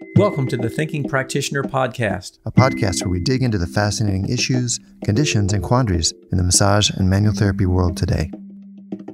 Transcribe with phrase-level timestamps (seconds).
[0.00, 4.80] Welcome to the Thinking Practitioner Podcast, a podcast where we dig into the fascinating issues,
[5.04, 8.30] conditions, and quandaries in the massage and manual therapy world today.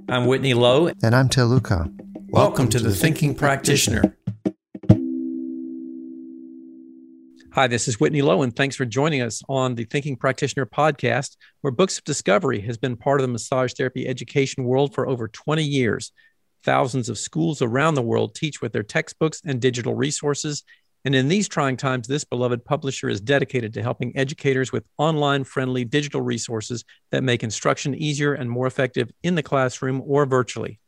[0.09, 0.91] I'm Whitney Lowe.
[1.03, 1.89] And I'm Til Luchau.
[1.89, 4.17] Welcome, Welcome to, to, the, the Thinking, Thinking Practitioner.
[7.53, 11.37] Hi, this is Whitney Lowe, and thanks for joining us on the Thinking Practitioner podcast,
[11.63, 15.27] where Books of Discovery has been part of the massage therapy education world for over
[15.27, 16.13] 20 years.
[16.67, 20.65] Thousands of schools around the world teach with their textbooks and digital resources.
[21.05, 25.45] And in these trying times, this beloved publisher is dedicated to helping educators with online
[25.45, 30.81] friendly digital resources that make instruction easier and more effective in the classroom or virtually.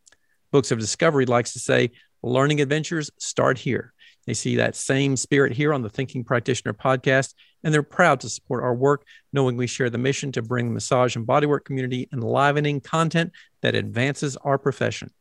[0.50, 1.92] Books of Discovery likes to say,
[2.24, 3.94] learning adventures start here.
[4.26, 8.28] They see that same spirit here on the Thinking Practitioner podcast, and they're proud to
[8.28, 12.08] support our work, knowing we share the mission to bring the massage and bodywork community
[12.12, 13.30] enlivening content
[13.62, 15.12] that advances our profession.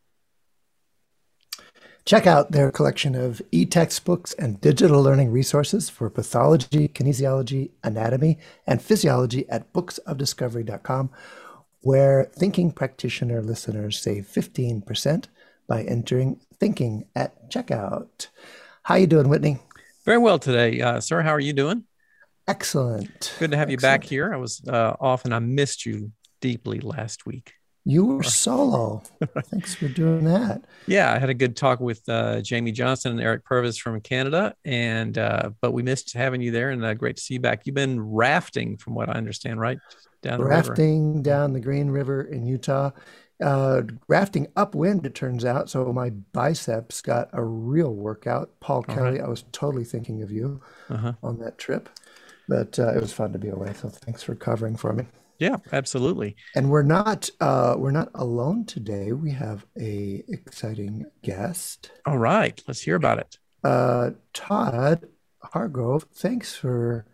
[2.07, 8.39] Check out their collection of e textbooks and digital learning resources for pathology, kinesiology, anatomy,
[8.65, 11.09] and physiology at booksofdiscovery.com,
[11.81, 15.25] where thinking practitioner listeners save 15%
[15.67, 18.27] by entering thinking at checkout.
[18.83, 19.59] How you doing, Whitney?
[20.05, 21.21] Very well today, uh, sir.
[21.21, 21.83] How are you doing?
[22.47, 23.35] Excellent.
[23.37, 23.71] Good to have Excellent.
[23.71, 24.33] you back here.
[24.33, 27.51] I was uh, off and I missed you deeply last week.
[27.87, 29.01] You were solo.
[29.45, 30.63] Thanks for doing that.
[30.87, 34.53] Yeah, I had a good talk with uh, Jamie Johnson and Eric Purves from Canada,
[34.65, 37.61] and uh, but we missed having you there, and uh, great to see you back.
[37.65, 39.79] You've been rafting, from what I understand, right?
[40.21, 42.91] Down rafting down the Green River in Utah
[43.41, 45.69] uh, rafting upwind, it turns out.
[45.69, 48.51] So my biceps got a real workout.
[48.59, 48.95] Paul uh-huh.
[48.95, 51.13] Kelly, I was totally thinking of you uh-huh.
[51.21, 51.89] on that trip,
[52.47, 53.73] but uh, it was fun to be away.
[53.73, 55.05] So thanks for covering for me.
[55.39, 56.35] Yeah, absolutely.
[56.55, 59.11] And we're not uh, we're not alone today.
[59.11, 61.91] We have a exciting guest.
[62.05, 63.37] All right, let's hear about it.
[63.63, 65.07] Uh, Todd
[65.43, 67.05] Hargrove, thanks for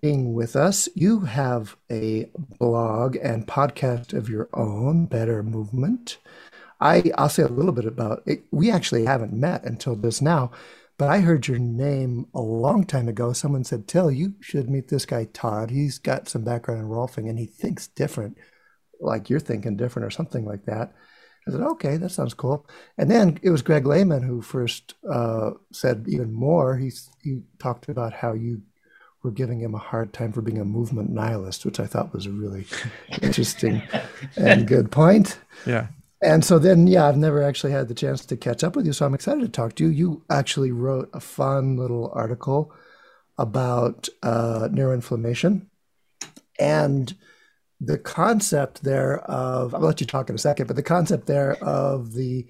[0.00, 0.88] being with us.
[0.94, 6.18] You have a blog and podcast of your own, Better Movement.
[6.80, 8.44] I, I'll say a little bit about it.
[8.52, 10.52] We actually haven't met until just now,
[10.98, 13.32] but I heard your name a long time ago.
[13.32, 15.70] Someone said, Til, you should meet this guy, Todd.
[15.70, 18.36] He's got some background in Rolfing and he thinks different,
[19.00, 20.92] like you're thinking different or something like that.
[21.46, 22.66] I said, okay, that sounds cool.
[22.98, 26.76] And then it was Greg Lehman who first uh, said even more.
[26.76, 26.90] He,
[27.22, 28.62] he talked about how you
[29.22, 32.26] were giving him a hard time for being a movement nihilist, which I thought was
[32.26, 32.66] a really
[33.22, 33.82] interesting
[34.36, 35.38] and good point.
[35.64, 35.86] Yeah.
[36.20, 38.92] And so then, yeah, I've never actually had the chance to catch up with you.
[38.92, 39.90] So I'm excited to talk to you.
[39.90, 42.72] You actually wrote a fun little article
[43.38, 45.66] about uh, neuroinflammation
[46.58, 47.14] and
[47.80, 51.52] the concept there of, I'll let you talk in a second, but the concept there
[51.62, 52.48] of the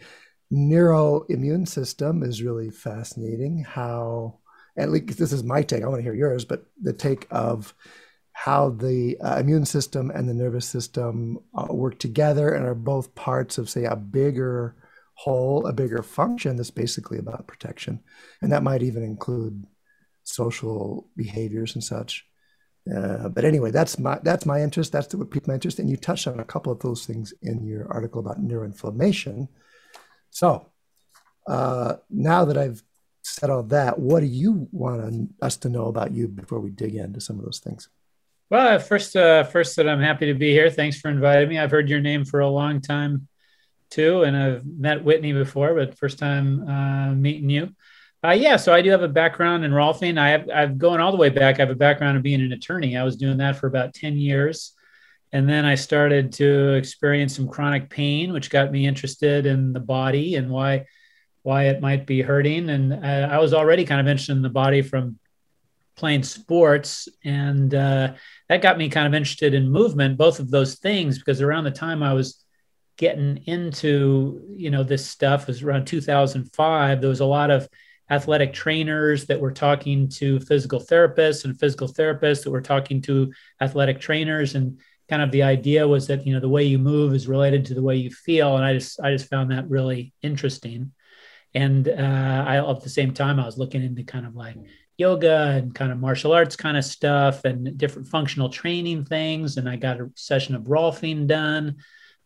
[0.50, 3.64] neuroimmune system is really fascinating.
[3.64, 4.38] How
[4.78, 5.82] at least this is my take.
[5.82, 7.74] I want to hear yours, but the take of
[8.44, 13.12] how the uh, immune system and the nervous system uh, work together and are both
[13.16, 14.76] parts of, say, a bigger
[15.14, 17.98] whole, a bigger function that's basically about protection,
[18.40, 19.66] and that might even include
[20.22, 22.24] social behaviors and such.
[22.88, 24.92] Uh, but anyway, that's my that's my interest.
[24.92, 27.66] That's what piqued my interest, and you touched on a couple of those things in
[27.66, 29.48] your article about neuroinflammation.
[30.30, 30.70] So
[31.48, 32.84] uh, now that I've
[33.22, 36.94] said all that, what do you want us to know about you before we dig
[36.94, 37.88] into some of those things?
[38.50, 40.70] Well, first, uh, first that I'm happy to be here.
[40.70, 41.58] Thanks for inviting me.
[41.58, 43.28] I've heard your name for a long time
[43.90, 47.74] too, and I've met Whitney before, but first time uh, meeting you.
[48.24, 50.18] Uh, yeah, so I do have a background in Rolfing.
[50.18, 51.56] I have I've going all the way back.
[51.56, 52.96] I have a background of being an attorney.
[52.96, 54.72] I was doing that for about ten years,
[55.30, 59.80] and then I started to experience some chronic pain, which got me interested in the
[59.80, 60.86] body and why
[61.42, 62.70] why it might be hurting.
[62.70, 65.18] And uh, I was already kind of interested in the body from
[65.98, 67.08] playing sports.
[67.24, 68.14] And uh,
[68.48, 71.70] that got me kind of interested in movement, both of those things, because around the
[71.70, 72.44] time I was
[72.96, 77.00] getting into, you know, this stuff was around 2005.
[77.00, 77.68] There was a lot of
[78.10, 83.30] athletic trainers that were talking to physical therapists and physical therapists that were talking to
[83.60, 84.80] athletic trainers and
[85.10, 87.74] kind of the idea was that you know the way you move is related to
[87.74, 90.90] the way you feel and i just i just found that really interesting
[91.54, 94.56] and uh, I, at the same time, I was looking into kind of like
[94.98, 99.56] yoga and kind of martial arts kind of stuff and different functional training things.
[99.56, 101.76] And I got a session of Rolfing done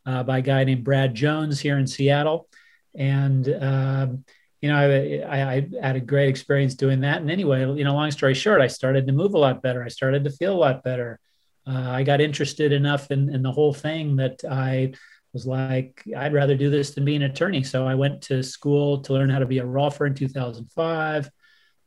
[0.07, 2.49] uh, by a guy named Brad Jones here in Seattle.
[2.95, 4.25] And, um,
[4.61, 7.21] you know, I, I, I, had a great experience doing that.
[7.21, 9.83] And anyway, you know, long story short, I started to move a lot better.
[9.83, 11.21] I started to feel a lot better.
[11.67, 14.95] Uh, I got interested enough in, in the whole thing that I
[15.33, 17.63] was like, I'd rather do this than be an attorney.
[17.63, 21.31] So I went to school to learn how to be a Rolfer in 2005.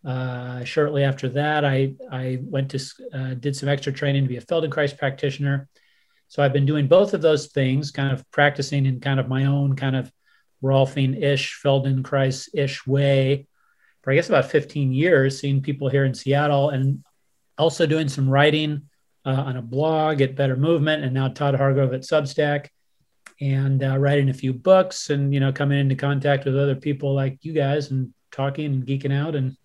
[0.05, 2.79] Uh, shortly after that, I I went to
[3.13, 5.67] uh, did some extra training to be a Feldenkrais practitioner.
[6.27, 9.45] So I've been doing both of those things, kind of practicing in kind of my
[9.45, 10.11] own kind of
[10.63, 13.47] Rolfing-ish, Feldenkrais-ish way
[14.05, 17.03] for I guess about 15 years, seeing people here in Seattle, and
[17.57, 18.83] also doing some writing
[19.25, 22.67] uh, on a blog at Better Movement, and now Todd Hargrove at Substack,
[23.41, 27.15] and uh, writing a few books, and you know coming into contact with other people
[27.15, 29.57] like you guys, and talking and geeking out, and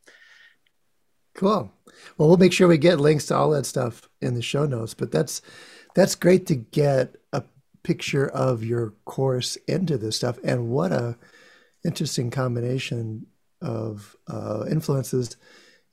[1.34, 1.72] cool.
[2.16, 4.94] Well, we'll make sure we get links to all that stuff in the show notes.
[4.94, 5.42] But that's
[5.94, 7.42] that's great to get a
[7.82, 11.16] picture of your course into this stuff, and what a
[11.84, 13.26] interesting combination
[13.62, 15.36] of uh, influences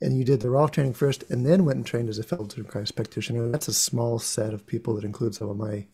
[0.00, 2.94] and you did the Rolf training first and then went and trained as a Feldenkrais
[2.94, 3.48] practitioner.
[3.48, 5.86] That's a small set of people that includes some of my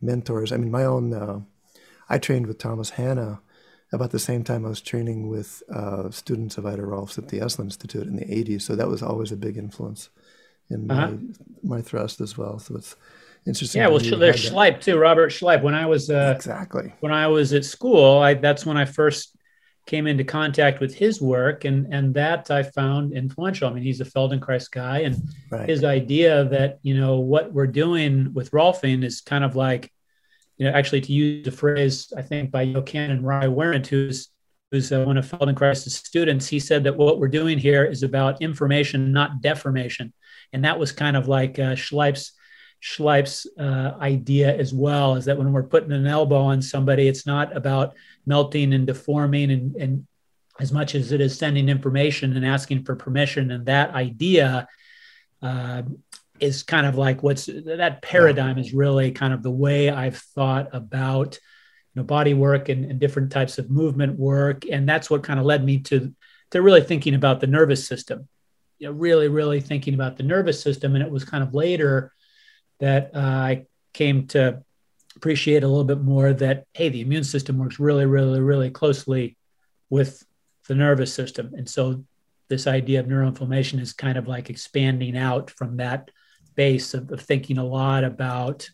[0.00, 0.52] mentors.
[0.52, 1.40] I mean, my own, uh,
[2.08, 3.40] I trained with Thomas Hanna
[3.94, 7.38] about the same time I was training with uh, students of Ida Rolfs at the
[7.38, 8.62] Esalen Institute in the 80s.
[8.62, 10.10] So that was always a big influence
[10.70, 11.12] in uh-huh.
[11.62, 12.58] my, my thrust as well.
[12.58, 12.96] So it's
[13.46, 13.80] interesting.
[13.80, 15.62] Yeah, well, there's Schleip too, Robert Schleip.
[15.62, 19.36] When I was uh, exactly when I was at school, I that's when I first
[19.86, 23.68] came into contact with his work and and that I found influential.
[23.68, 25.16] I mean, he's a Feldenkrais guy and
[25.50, 25.68] right.
[25.68, 29.92] his idea that, you know, what we're doing with Rolfing is kind of like,
[30.56, 34.28] you know, actually to use a phrase, I think by Yochanan Rywerant, who's
[34.70, 38.42] who's uh, one of Feldenkrais' students, he said that what we're doing here is about
[38.42, 40.12] information, not deformation.
[40.52, 42.32] And that was kind of like uh, Schleip's
[42.82, 47.26] Schleip's uh, idea as well, is that when we're putting an elbow on somebody, it's
[47.26, 47.94] not about
[48.26, 50.06] melting and deforming and, and
[50.60, 54.68] as much as it is sending information and asking for permission and that idea
[55.42, 55.82] uh,
[56.40, 60.68] is kind of like what's that paradigm is really kind of the way i've thought
[60.72, 61.38] about
[61.94, 64.64] you know body work and, and different types of movement work.
[64.70, 66.12] And that's what kind of led me to
[66.50, 68.28] to really thinking about the nervous system.
[68.78, 70.94] You know really really thinking about the nervous system.
[70.94, 72.12] And it was kind of later
[72.80, 74.60] that uh, i came to
[75.14, 79.36] appreciate a little bit more that hey the immune system works really really really closely
[79.88, 80.24] with
[80.66, 81.52] the nervous system.
[81.56, 82.04] And so
[82.48, 86.10] this idea of neuroinflammation is kind of like expanding out from that
[86.54, 88.68] base of, of thinking a lot about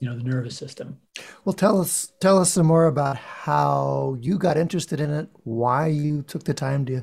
[0.00, 0.98] you know the nervous system.
[1.44, 5.88] Well tell us tell us some more about how you got interested in it why
[5.88, 7.02] you took the time to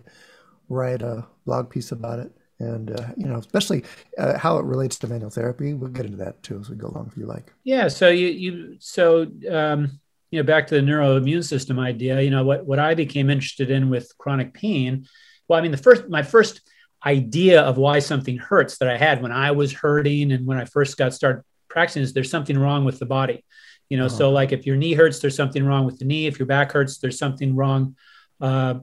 [0.70, 3.84] write a blog piece about it and uh, you know especially
[4.18, 5.74] uh, how it relates to manual therapy.
[5.74, 7.52] We'll get into that too as we go along if you like.
[7.64, 10.00] Yeah so you you so um,
[10.32, 13.70] you know back to the neuroimmune system idea you know what what i became interested
[13.72, 15.06] in with chronic pain
[15.48, 16.62] well i mean the first my first
[17.06, 20.66] idea of why something hurts that i had when i was hurting and when i
[20.66, 21.44] first got started
[21.76, 23.44] practicing is there's something wrong with the body.
[23.90, 24.08] You know oh.
[24.08, 26.26] so like if your knee hurts there's something wrong with the knee.
[26.26, 27.98] If your back hurts there's something wrong
[28.42, 28.76] uh,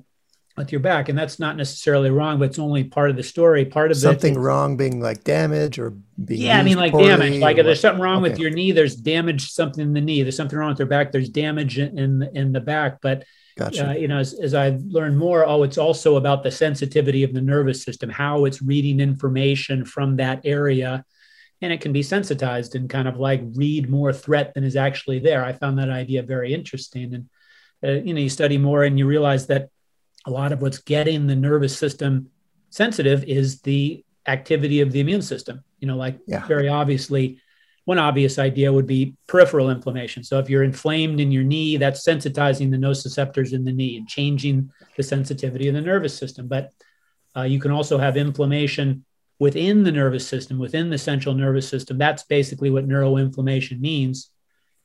[0.56, 1.08] with your back.
[1.08, 3.64] And that's not necessarily wrong but it's only part of the story.
[3.64, 7.56] Part of something wrong being like damage or being yeah i mean like damage like
[7.56, 8.30] if there's something wrong okay.
[8.30, 10.22] with your knee there's damage something in the knee.
[10.22, 13.00] There's something wrong with their back there's damage in in the back.
[13.00, 13.24] But
[13.56, 13.90] gotcha.
[13.90, 17.32] Uh, you know as, as i learn more oh it's also about the sensitivity of
[17.34, 21.04] the nervous system how it's reading information from that area
[21.60, 25.18] and it can be sensitized and kind of like read more threat than is actually
[25.18, 27.28] there i found that idea very interesting and
[27.84, 29.68] uh, you know you study more and you realize that
[30.24, 32.28] a lot of what's getting the nervous system
[32.70, 35.62] sensitive is the activity of the immune system.
[35.80, 36.46] You know, like yeah.
[36.46, 37.40] very obviously,
[37.84, 40.22] one obvious idea would be peripheral inflammation.
[40.22, 44.08] So if you're inflamed in your knee, that's sensitizing the nociceptors in the knee and
[44.08, 46.46] changing the sensitivity of the nervous system.
[46.46, 46.72] But
[47.36, 49.04] uh, you can also have inflammation
[49.38, 51.98] within the nervous system, within the central nervous system.
[51.98, 54.30] That's basically what neuroinflammation means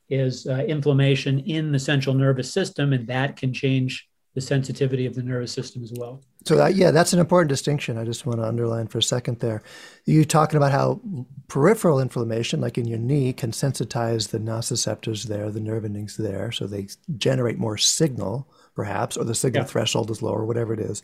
[0.08, 5.14] is uh, inflammation in the central nervous system, and that can change the sensitivity of
[5.14, 6.22] the nervous system as well.
[6.44, 7.98] So that, yeah, that's an important distinction.
[7.98, 9.62] I just want to underline for a second there.
[10.06, 11.00] You talking about how
[11.48, 16.52] peripheral inflammation, like in your knee, can sensitize the nociceptors there, the nerve endings there,
[16.52, 19.68] so they generate more signal, perhaps, or the signal yeah.
[19.68, 21.02] threshold is lower, whatever it is.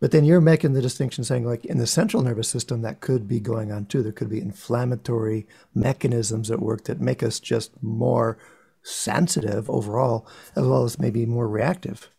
[0.00, 3.28] But then you're making the distinction saying, like in the central nervous system, that could
[3.28, 4.02] be going on too.
[4.02, 8.36] There could be inflammatory mechanisms at work that make us just more
[8.82, 12.10] sensitive overall, as well as maybe more reactive.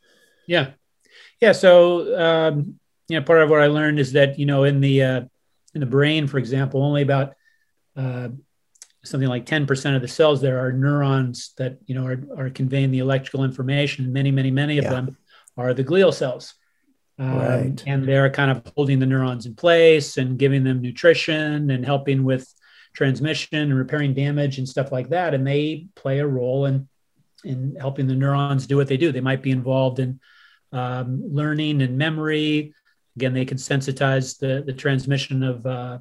[0.47, 0.71] Yeah,
[1.43, 1.51] yeah.
[1.51, 5.03] So um, you know, part of what I learned is that you know in the
[5.03, 5.21] uh,
[5.73, 7.33] in the brain, for example, only about
[7.97, 8.29] uh,
[9.03, 12.91] something like 10% of the cells there are neurons that you know are, are conveying
[12.91, 14.13] the electrical information.
[14.13, 14.91] Many, many, many of yeah.
[14.91, 15.17] them
[15.57, 16.53] are the glial cells.
[17.19, 17.83] Um, right.
[17.85, 22.23] And they're kind of holding the neurons in place and giving them nutrition and helping
[22.23, 22.51] with
[22.93, 25.33] transmission and repairing damage and stuff like that.
[25.33, 26.87] And they play a role in
[27.43, 29.11] in helping the neurons do what they do.
[29.11, 30.21] They might be involved in
[30.73, 32.73] um, learning and memory,
[33.15, 35.99] Again, they can sensitize the, the transmission of uh,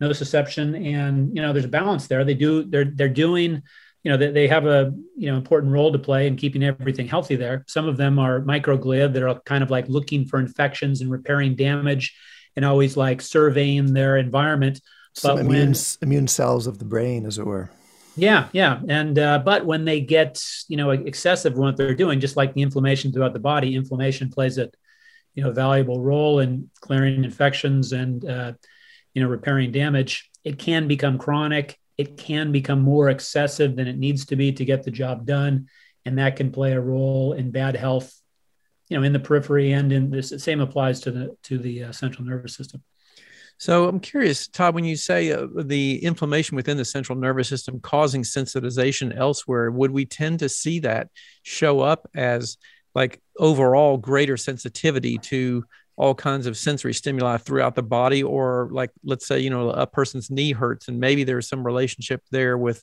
[0.00, 2.24] nociception, and you know there's a balance there.
[2.24, 3.62] They do they're they're doing
[4.04, 7.08] you know they, they have a you know important role to play in keeping everything
[7.08, 7.64] healthy there.
[7.66, 11.56] Some of them are microglia that are kind of like looking for infections and repairing
[11.56, 12.16] damage,
[12.54, 14.80] and always like surveying their environment.
[15.14, 17.70] Some but immune when, immune cells of the brain, as it were.
[18.14, 22.36] Yeah, yeah, and uh, but when they get you know excessive what they're doing, just
[22.36, 24.70] like the inflammation throughout the body, inflammation plays a
[25.34, 28.52] you know valuable role in clearing infections and uh,
[29.14, 30.30] you know repairing damage.
[30.44, 31.78] It can become chronic.
[31.96, 35.68] It can become more excessive than it needs to be to get the job done,
[36.04, 38.14] and that can play a role in bad health,
[38.88, 40.34] you know, in the periphery and in this.
[40.36, 42.82] Same applies to the to the uh, central nervous system.
[43.62, 47.78] So I'm curious, Todd, when you say uh, the inflammation within the central nervous system
[47.78, 51.10] causing sensitization elsewhere, would we tend to see that
[51.44, 52.56] show up as
[52.96, 55.64] like overall greater sensitivity to
[55.94, 58.24] all kinds of sensory stimuli throughout the body?
[58.24, 62.20] Or like let's say you know a person's knee hurts and maybe there's some relationship
[62.32, 62.82] there with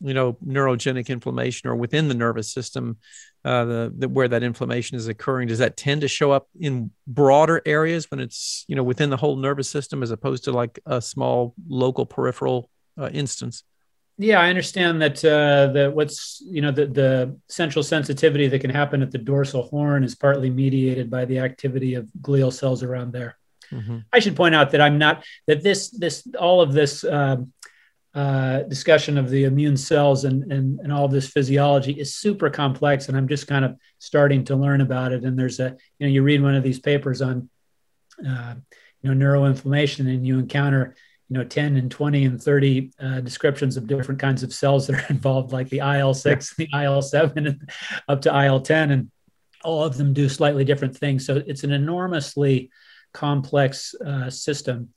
[0.00, 2.96] you know neurogenic inflammation or within the nervous system
[3.44, 6.90] uh, the, the, where that inflammation is occurring does that tend to show up in
[7.06, 10.78] broader areas when it's you know within the whole nervous system as opposed to like
[10.86, 13.62] a small local peripheral uh, instance
[14.18, 18.70] yeah i understand that uh, that what's you know the, the central sensitivity that can
[18.70, 23.12] happen at the dorsal horn is partly mediated by the activity of glial cells around
[23.12, 23.38] there
[23.70, 23.98] mm-hmm.
[24.12, 27.52] i should point out that i'm not that this this all of this um,
[28.16, 32.48] uh, discussion of the immune cells and, and, and all of this physiology is super
[32.48, 33.08] complex.
[33.08, 35.22] And I'm just kind of starting to learn about it.
[35.22, 37.50] And there's a, you know, you read one of these papers on,
[38.26, 38.54] uh,
[39.02, 40.96] you know, neuroinflammation and you encounter,
[41.28, 44.98] you know, 10 and 20 and 30 uh, descriptions of different kinds of cells that
[44.98, 47.70] are involved, like the IL-6, the IL-7, and
[48.08, 48.92] up to IL-10.
[48.92, 49.10] And
[49.62, 51.26] all of them do slightly different things.
[51.26, 52.70] So it's an enormously
[53.12, 54.88] complex uh, system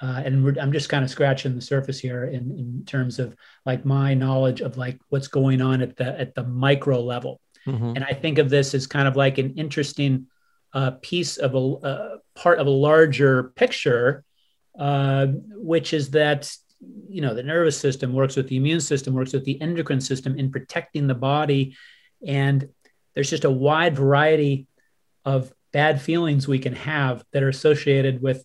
[0.00, 3.34] uh, and I'm just kind of scratching the surface here in, in terms of
[3.64, 7.40] like my knowledge of like what's going on at the at the micro level.
[7.66, 7.92] Mm-hmm.
[7.96, 10.26] And I think of this as kind of like an interesting
[10.72, 14.24] uh, piece of a uh, part of a larger picture,
[14.78, 16.54] uh, which is that
[17.08, 20.38] you know the nervous system works with the immune system, works with the endocrine system
[20.38, 21.74] in protecting the body,
[22.26, 22.68] and
[23.14, 24.66] there's just a wide variety
[25.24, 28.44] of bad feelings we can have that are associated with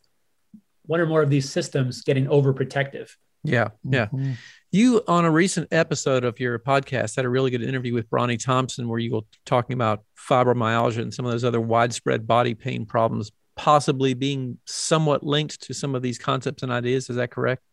[0.92, 3.12] one or more of these systems getting overprotective.
[3.46, 4.08] Yeah, yeah.
[4.08, 4.34] Mm-hmm.
[4.72, 8.38] You on a recent episode of your podcast had a really good interview with Bronnie
[8.38, 12.86] Thompson where you were talking about fibromyalgia and some of those other widespread body pain
[12.86, 17.10] problems possibly being somewhat linked to some of these concepts and ideas.
[17.10, 17.64] Is that correct?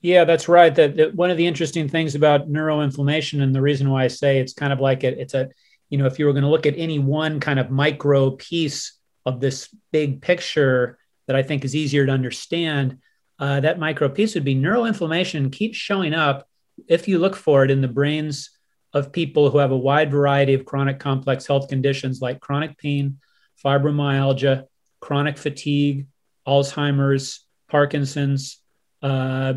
[0.00, 0.74] Yeah, that's right.
[0.74, 4.38] That, that one of the interesting things about neuroinflammation and the reason why I say
[4.38, 5.50] it's kind of like it, it's a,
[5.90, 8.96] you know, if you were going to look at any one kind of micro piece
[9.26, 10.96] of this big picture,
[11.30, 12.98] that I think is easier to understand,
[13.38, 16.48] uh, that micro piece would be neuroinflammation keeps showing up
[16.88, 18.50] if you look for it in the brains
[18.92, 23.20] of people who have a wide variety of chronic complex health conditions like chronic pain,
[23.64, 24.64] fibromyalgia,
[24.98, 26.08] chronic fatigue,
[26.48, 28.60] Alzheimer's, Parkinson's,
[29.00, 29.54] uh,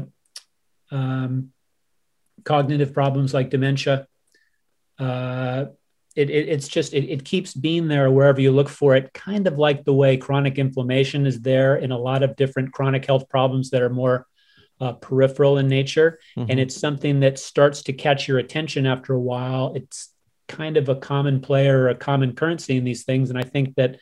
[0.91, 1.49] um,
[2.43, 4.05] cognitive problems like dementia,
[4.99, 5.65] uh,
[6.15, 9.47] it, it, it's just it, it keeps being there wherever you look for it kind
[9.47, 13.27] of like the way chronic inflammation is there in a lot of different chronic health
[13.29, 14.27] problems that are more
[14.81, 16.19] uh, peripheral in nature.
[16.37, 16.51] Mm-hmm.
[16.51, 19.73] and it's something that starts to catch your attention after a while.
[19.75, 20.09] It's
[20.47, 23.29] kind of a common player a common currency in these things.
[23.29, 23.97] And i think that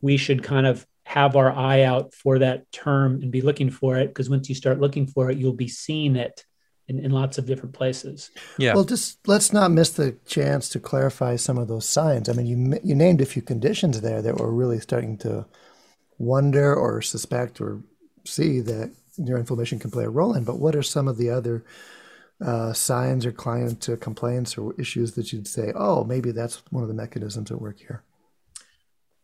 [0.00, 3.96] we should kind of have our eye out for that term and be looking for
[3.96, 6.44] it because once you start looking for it you'll be seeing it
[6.88, 8.30] in, in lots of different places.
[8.56, 8.74] Yeah.
[8.74, 12.28] Well, just let's not miss the chance to clarify some of those signs.
[12.28, 15.46] I mean, you you named a few conditions there that we're really starting to
[16.18, 17.82] wonder or suspect or
[18.24, 20.44] see that neuroinflammation can play a role in.
[20.44, 21.64] But what are some of the other
[22.44, 26.82] uh, signs or client uh, complaints or issues that you'd say, oh, maybe that's one
[26.82, 28.02] of the mechanisms at work here?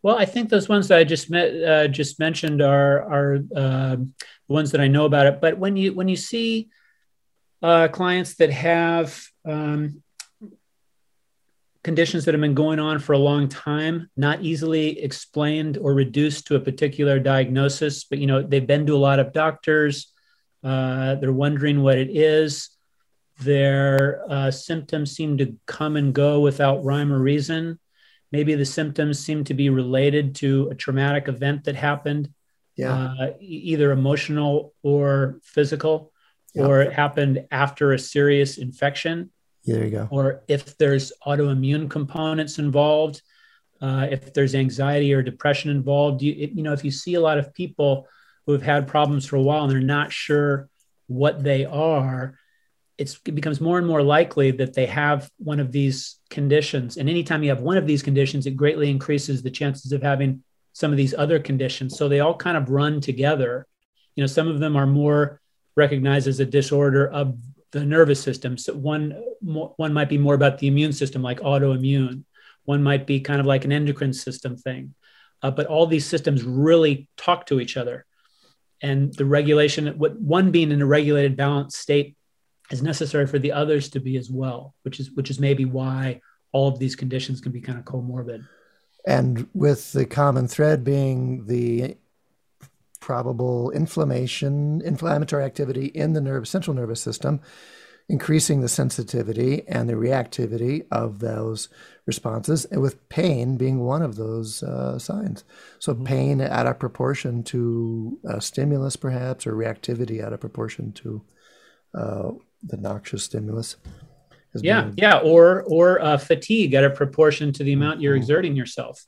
[0.03, 3.97] Well, I think those ones that I just met, uh, just mentioned are are uh,
[3.97, 4.13] the
[4.49, 5.41] ones that I know about it.
[5.41, 6.69] But when you when you see
[7.65, 10.03] uh, clients that have um,
[11.83, 16.47] conditions that have been going on for a long time, not easily explained or reduced
[16.47, 20.13] to a particular diagnosis, but you know they've been to a lot of doctors.
[20.63, 22.69] Uh, they're wondering what it is.
[23.41, 27.79] Their uh, symptoms seem to come and go without rhyme or reason.
[28.31, 32.29] Maybe the symptoms seem to be related to a traumatic event that happened,
[32.77, 33.15] yeah.
[33.19, 36.13] Uh, either emotional or physical
[36.57, 39.31] or it happened after a serious infection.
[39.65, 40.09] There you go.
[40.11, 43.23] Or if there's autoimmune components involved,
[43.81, 46.23] uh, if there's anxiety or depression involved.
[46.23, 48.09] You, it, you know, if you see a lot of people
[48.47, 50.69] who have had problems for a while and they're not sure
[51.07, 52.39] what they are,
[52.97, 56.97] it becomes more and more likely that they have one of these conditions.
[56.97, 60.43] And anytime you have one of these conditions, it greatly increases the chances of having
[60.73, 61.97] some of these other conditions.
[61.97, 63.67] So they all kind of run together.
[64.15, 65.41] You know, some of them are more
[65.77, 67.37] recognized as a disorder of
[67.73, 68.57] the nervous system.
[68.57, 72.25] So one one might be more about the immune system, like autoimmune.
[72.65, 74.95] One might be kind of like an endocrine system thing.
[75.43, 78.07] Uh, but all these systems really talk to each other,
[78.81, 82.17] and the regulation, what one being in a regulated, balanced state,
[82.71, 84.75] is necessary for the others to be as well.
[84.83, 86.21] Which is which is maybe why
[86.53, 88.47] all of these conditions can be kind of comorbid.
[89.07, 91.97] And with the common thread being the
[93.05, 97.39] probable inflammation, inflammatory activity in the nerve, central nervous system,
[98.09, 101.69] increasing the sensitivity and the reactivity of those
[102.07, 105.45] responses, and with pain being one of those uh, signs.
[105.81, 106.05] So, mm-hmm.
[106.05, 111.23] pain out of proportion to uh, stimulus, perhaps, or reactivity out of proportion to
[111.95, 112.31] uh,
[112.63, 113.77] the noxious stimulus.
[114.55, 118.23] Yeah, yeah, or or uh, fatigue out of proportion to the amount you're mm-hmm.
[118.23, 119.05] exerting yourself,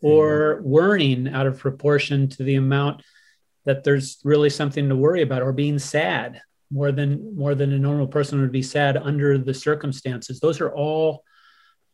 [0.00, 0.70] or mm-hmm.
[0.70, 3.02] worrying out of proportion to the amount
[3.64, 6.40] that there's really something to worry about or being sad
[6.70, 10.40] more than more than a normal person would be sad under the circumstances.
[10.40, 11.24] Those are all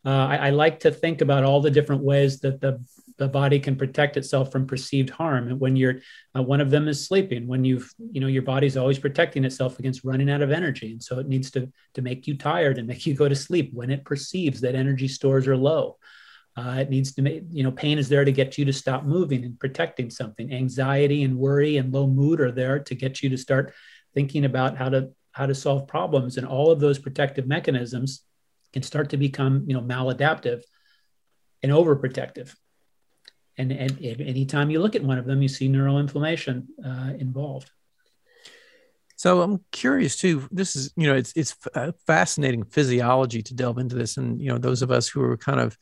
[0.04, 2.82] uh, I, I, like to think about all the different ways that the
[3.18, 5.48] the body can protect itself from perceived harm.
[5.48, 5.96] And when you're
[6.34, 9.78] uh, one of them is sleeping when you've you know your body's always protecting itself
[9.78, 10.92] against running out of energy.
[10.92, 13.72] And so it needs to to make you tired and make you go to sleep
[13.74, 15.98] when it perceives that energy stores are low
[16.60, 19.04] uh, it needs to make, you know, pain is there to get you to stop
[19.04, 20.52] moving and protecting something.
[20.52, 23.72] Anxiety and worry and low mood are there to get you to start
[24.14, 26.36] thinking about how to how to solve problems.
[26.36, 28.22] And all of those protective mechanisms
[28.72, 30.62] can start to become, you know, maladaptive
[31.62, 32.54] and overprotective.
[33.56, 37.70] And, and anytime you look at one of them, you see neuroinflammation uh, involved.
[39.16, 40.48] So I'm curious too.
[40.50, 41.54] This is, you know, it's it's
[42.06, 45.60] fascinating physiology to delve into this, and you know, those of us who are kind
[45.60, 45.76] of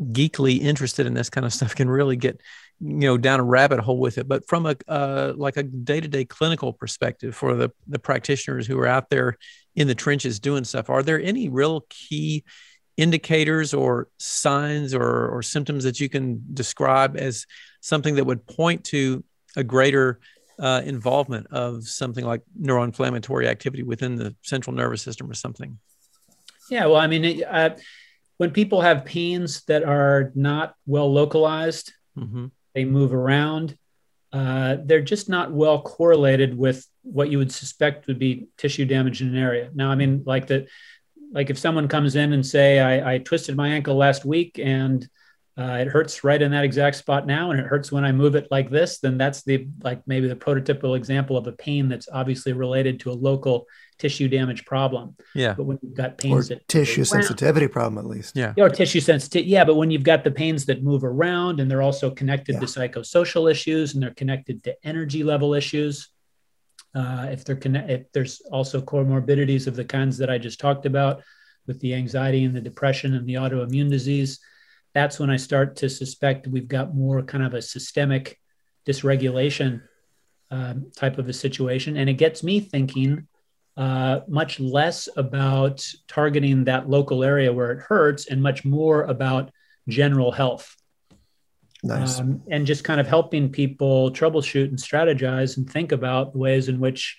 [0.00, 2.40] geekly interested in this kind of stuff can really get
[2.80, 4.28] you know down a rabbit hole with it.
[4.28, 8.86] But from a uh, like a day-to-day clinical perspective for the the practitioners who are
[8.86, 9.38] out there
[9.74, 12.44] in the trenches doing stuff are there any real key
[12.98, 17.46] indicators or signs or, or symptoms that you can describe as
[17.80, 19.24] something that would point to
[19.56, 20.20] a greater
[20.58, 25.78] uh, involvement of something like neuroinflammatory activity within the central nervous system or something?
[26.70, 27.70] Yeah well i mean it, uh,
[28.42, 32.46] when people have pains that are not well localized, mm-hmm.
[32.74, 33.78] they move around.
[34.32, 39.22] Uh, they're just not well correlated with what you would suspect would be tissue damage
[39.22, 39.70] in an area.
[39.72, 40.66] Now, I mean, like that,
[41.30, 45.08] like if someone comes in and say, I, I twisted my ankle last week and
[45.58, 48.34] uh, it hurts right in that exact spot now and it hurts when i move
[48.34, 52.08] it like this then that's the like maybe the prototypical example of a pain that's
[52.12, 53.66] obviously related to a local
[54.02, 55.14] tissue damage problem.
[55.32, 55.54] Yeah.
[55.54, 58.36] But when you've got pains or that tissue sensitivity problem at least.
[58.36, 58.52] Yeah.
[58.58, 61.82] Or tissue sensitivity yeah but when you've got the pains that move around and they're
[61.82, 62.60] also connected yeah.
[62.60, 66.08] to psychosocial issues and they're connected to energy level issues
[66.94, 70.84] uh, if they're connect if there's also comorbidities of the kinds that i just talked
[70.84, 71.22] about
[71.66, 74.40] with the anxiety and the depression and the autoimmune disease
[74.94, 78.38] that's when I start to suspect we've got more kind of a systemic
[78.86, 79.82] dysregulation
[80.50, 81.96] um, type of a situation.
[81.96, 83.26] And it gets me thinking
[83.76, 89.50] uh, much less about targeting that local area where it hurts and much more about
[89.88, 90.76] general health.
[91.82, 92.20] Nice.
[92.20, 96.78] Um, and just kind of helping people troubleshoot and strategize and think about ways in
[96.78, 97.18] which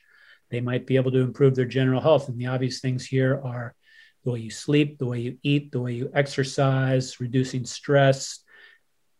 [0.51, 2.29] they might be able to improve their general health.
[2.29, 3.75] And the obvious things here are
[4.23, 8.39] the way you sleep, the way you eat, the way you exercise, reducing stress,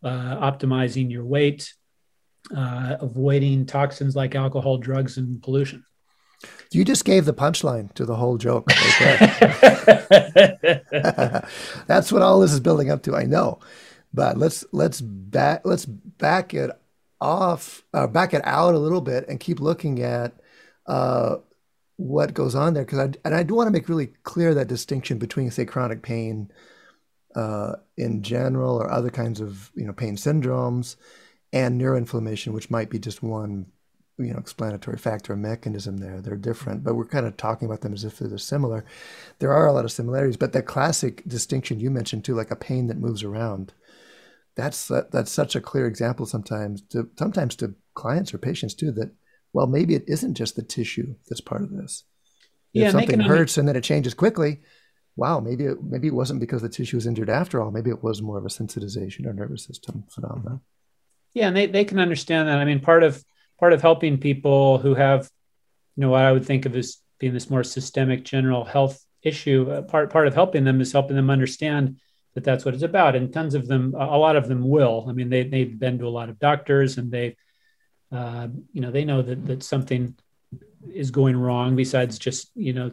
[0.03, 1.73] uh, optimizing your weight,
[2.55, 5.85] uh, avoiding toxins like alcohol, drugs, and pollution.
[6.71, 8.67] You just gave the punchline to the whole joke.
[11.87, 13.15] That's what all this is building up to.
[13.15, 13.59] I know,
[14.13, 16.71] but let's let's back let's back it
[17.21, 20.33] off, uh, back it out a little bit, and keep looking at
[20.85, 21.37] uh,
[21.97, 24.67] what goes on there because I and I do want to make really clear that
[24.67, 26.51] distinction between say chronic pain
[27.35, 30.95] uh, in general or other kinds of you know pain syndromes
[31.51, 33.67] and neuroinflammation, which might be just one
[34.17, 36.21] you know explanatory factor or mechanism there.
[36.21, 38.85] They're different, but we're kind of talking about them as if they're similar.
[39.39, 42.55] There are a lot of similarities, but that classic distinction you mentioned too, like a
[42.55, 43.73] pain that moves around.
[44.55, 49.11] That's that's such a clear example sometimes to sometimes to clients or patients too that
[49.53, 52.03] well, maybe it isn't just the tissue that's part of this.
[52.73, 54.61] If yeah, something hurts and then it changes quickly,
[55.15, 57.71] wow, maybe it, maybe it wasn't because the tissue was injured after all.
[57.71, 60.61] Maybe it was more of a sensitization or nervous system phenomenon.
[61.33, 62.57] Yeah, and they, they can understand that.
[62.57, 63.23] I mean, part of
[63.59, 65.29] part of helping people who have,
[65.95, 69.69] you know, what I would think of as being this more systemic general health issue,
[69.69, 71.97] uh, part part of helping them is helping them understand
[72.33, 73.15] that that's what it's about.
[73.15, 75.05] And tons of them, a lot of them will.
[75.07, 77.35] I mean, they they've been to a lot of doctors, and they,
[78.13, 80.15] uh, you know, they know that that something
[80.93, 82.91] is going wrong besides just you know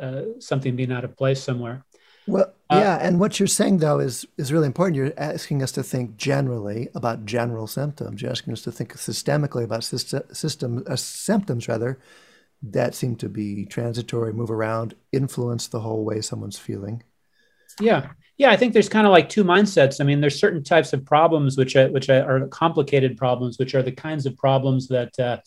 [0.00, 1.84] uh, something being out of place somewhere.
[2.26, 4.96] Well, uh, yeah, and what you're saying though is is really important.
[4.96, 8.22] You're asking us to think generally about general symptoms.
[8.22, 11.98] You're asking us to think systemically about system, system uh, symptoms rather
[12.62, 17.02] that seem to be transitory, move around, influence the whole way someone's feeling.
[17.80, 18.50] Yeah, yeah.
[18.50, 20.00] I think there's kind of like two mindsets.
[20.00, 23.82] I mean, there's certain types of problems which are, which are complicated problems, which are
[23.82, 25.38] the kinds of problems that uh,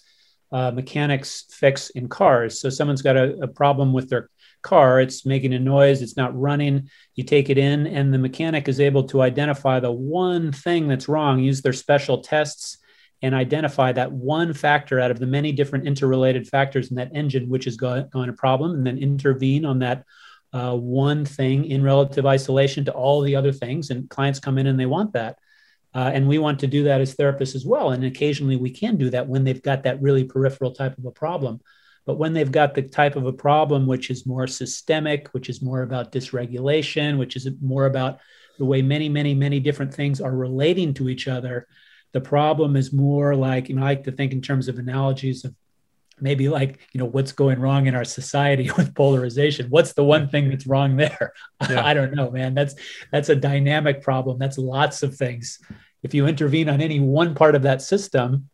[0.51, 2.59] uh, mechanics fix in cars.
[2.59, 4.29] So someone's got a, a problem with their
[4.61, 6.89] car, it's making a noise, it's not running.
[7.13, 11.07] You take it in, and the mechanic is able to identify the one thing that's
[11.07, 12.79] wrong, use their special tests,
[13.21, 17.47] and identify that one factor out of the many different interrelated factors in that engine,
[17.47, 20.03] which is going, going to problem, and then intervene on that
[20.55, 23.89] uh, one thing in relative isolation to all the other things.
[23.89, 25.37] And clients come in and they want that.
[25.93, 27.91] Uh, and we want to do that as therapists as well.
[27.91, 31.11] And occasionally we can do that when they've got that really peripheral type of a
[31.11, 31.59] problem.
[32.05, 35.61] But when they've got the type of a problem which is more systemic, which is
[35.61, 38.19] more about dysregulation, which is more about
[38.57, 41.67] the way many, many, many different things are relating to each other,
[42.13, 45.43] the problem is more like, you know, I like to think in terms of analogies
[45.43, 45.53] of
[46.19, 49.69] maybe like, you know, what's going wrong in our society with polarization?
[49.69, 51.33] What's the one thing that's wrong there?
[51.69, 51.85] Yeah.
[51.85, 52.53] I don't know, man.
[52.53, 52.75] That's
[53.11, 54.37] that's a dynamic problem.
[54.37, 55.59] That's lots of things.
[56.03, 58.49] If you intervene on any one part of that system,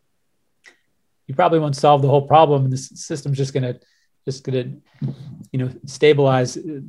[1.27, 3.79] you probably won't solve the whole problem and the system's just going to
[4.25, 5.13] just going to
[5.51, 6.81] you know stabilize uh,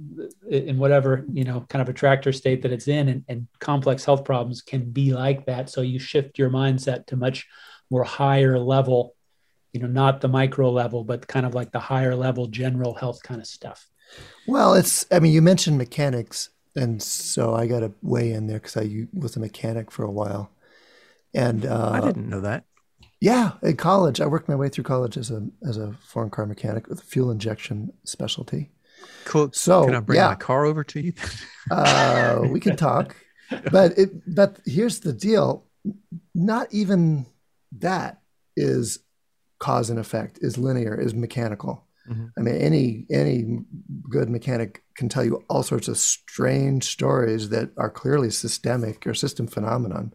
[0.50, 4.24] in whatever you know kind of attractor state that it's in and, and complex health
[4.24, 7.46] problems can be like that so you shift your mindset to much
[7.90, 9.14] more higher level
[9.72, 13.22] you know not the micro level but kind of like the higher level general health
[13.22, 13.88] kind of stuff
[14.46, 18.58] well it's i mean you mentioned mechanics and so i got to weigh in there
[18.58, 20.50] because i was a mechanic for a while
[21.34, 22.64] and uh, i didn't know that
[23.22, 26.44] yeah, in college, I worked my way through college as a as a foreign car
[26.44, 28.72] mechanic with a fuel injection specialty.
[29.26, 29.52] Cool.
[29.52, 30.30] So can I bring yeah.
[30.30, 31.12] my car over to you?
[31.70, 33.14] uh, we can talk,
[33.70, 35.64] but it, but here's the deal:
[36.34, 37.26] not even
[37.78, 38.20] that
[38.56, 38.98] is
[39.62, 41.86] cause and effect, is linear, is mechanical.
[42.10, 42.26] Mm-hmm.
[42.36, 43.58] I mean, any any
[44.10, 49.14] good mechanic can tell you all sorts of strange stories that are clearly systemic or
[49.14, 50.12] system phenomenon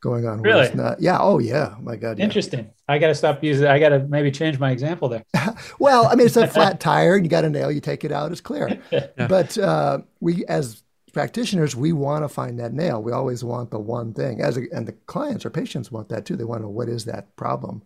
[0.00, 0.40] going on.
[0.40, 0.74] Really?
[0.74, 1.18] Not, yeah.
[1.20, 1.76] Oh, yeah.
[1.82, 2.18] My God.
[2.18, 2.24] Yeah.
[2.24, 2.70] Interesting.
[2.88, 3.66] I got to stop using.
[3.66, 5.24] I got to maybe change my example there.
[5.78, 7.70] well, I mean, it's a flat tire, and you got a nail.
[7.70, 8.32] You take it out.
[8.32, 8.80] It's clear.
[8.90, 9.26] yeah.
[9.28, 10.82] But uh, we, as
[11.12, 13.02] practitioners, we want to find that nail.
[13.02, 14.40] We always want the one thing.
[14.40, 16.36] As a, and the clients or patients want that too.
[16.36, 17.82] They want to know what is that problem.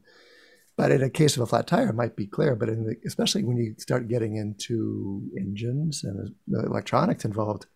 [0.76, 2.54] But in a case of a flat tire, it might be clear.
[2.54, 7.66] But the, especially when you start getting into engines and uh, electronics involved,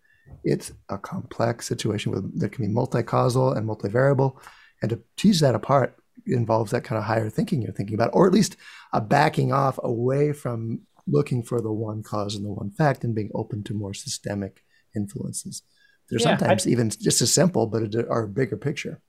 [0.45, 4.37] it's a complex situation with that can be multi-causal and multivariable.
[4.83, 8.27] And to tease that apart involves that kind of higher thinking you're thinking about, or
[8.27, 8.57] at least
[8.93, 13.15] a backing off away from looking for the one cause and the one fact and
[13.15, 14.63] being open to more systemic
[14.95, 15.63] influences.
[16.09, 19.01] They're yeah, sometimes I, even just as simple, but are a bigger picture.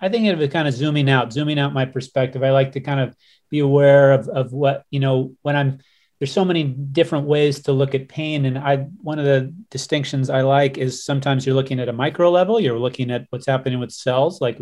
[0.00, 2.42] I think it kind of zooming out, zooming out my perspective.
[2.42, 3.14] I like to kind of
[3.50, 5.80] be aware of, of what, you know, when I'm
[6.20, 8.44] there's so many different ways to look at pain.
[8.44, 12.30] And i one of the distinctions i like is sometimes you're looking at a micro
[12.30, 12.60] level.
[12.60, 14.60] You're looking at what's happening with cells like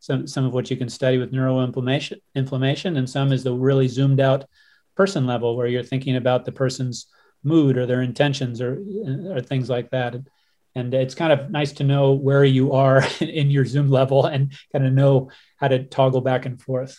[0.00, 2.98] some, some of what you can study with neuroinflammation inflammation.
[2.98, 4.44] And some is the really zoomed out
[4.96, 7.06] person level where you're thinking about the person's
[7.42, 8.78] mood or their intentions or
[9.30, 10.14] or things like that.
[10.14, 10.28] And
[10.94, 14.86] it's kind of nice to know where you are in your zoom level and kind
[14.86, 16.98] of know how to toggle back and forth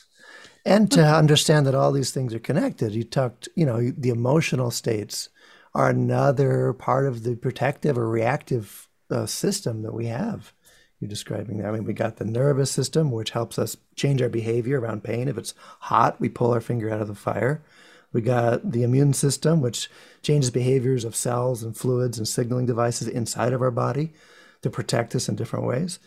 [0.65, 2.93] and to understand that all these things are connected.
[2.93, 5.29] You talked, you know, the emotional states
[5.73, 10.53] are another part of the protective or reactive uh, system that we have.
[10.99, 11.67] You're describing that.
[11.67, 15.27] I mean, we got the nervous system, which helps us change our behavior around pain.
[15.27, 17.63] If it's hot, we pull our finger out of the fire.
[18.11, 19.89] We got the immune system, which
[20.21, 24.13] changes behaviors of cells and fluids and signaling devices inside of our body
[24.61, 25.99] to protect us in different ways.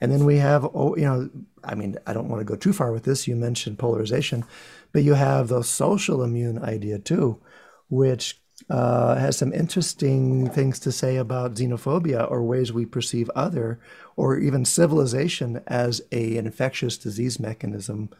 [0.00, 1.30] And then we have, oh, you know,
[1.64, 3.26] I mean, I don't want to go too far with this.
[3.26, 4.44] You mentioned polarization,
[4.92, 7.40] but you have the social immune idea too,
[7.88, 13.80] which uh, has some interesting things to say about xenophobia or ways we perceive other,
[14.16, 18.10] or even civilization as a, an infectious disease mechanism,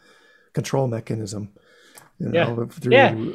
[0.53, 1.49] control mechanism.
[2.19, 2.45] You know, yeah.
[2.91, 3.33] Yeah.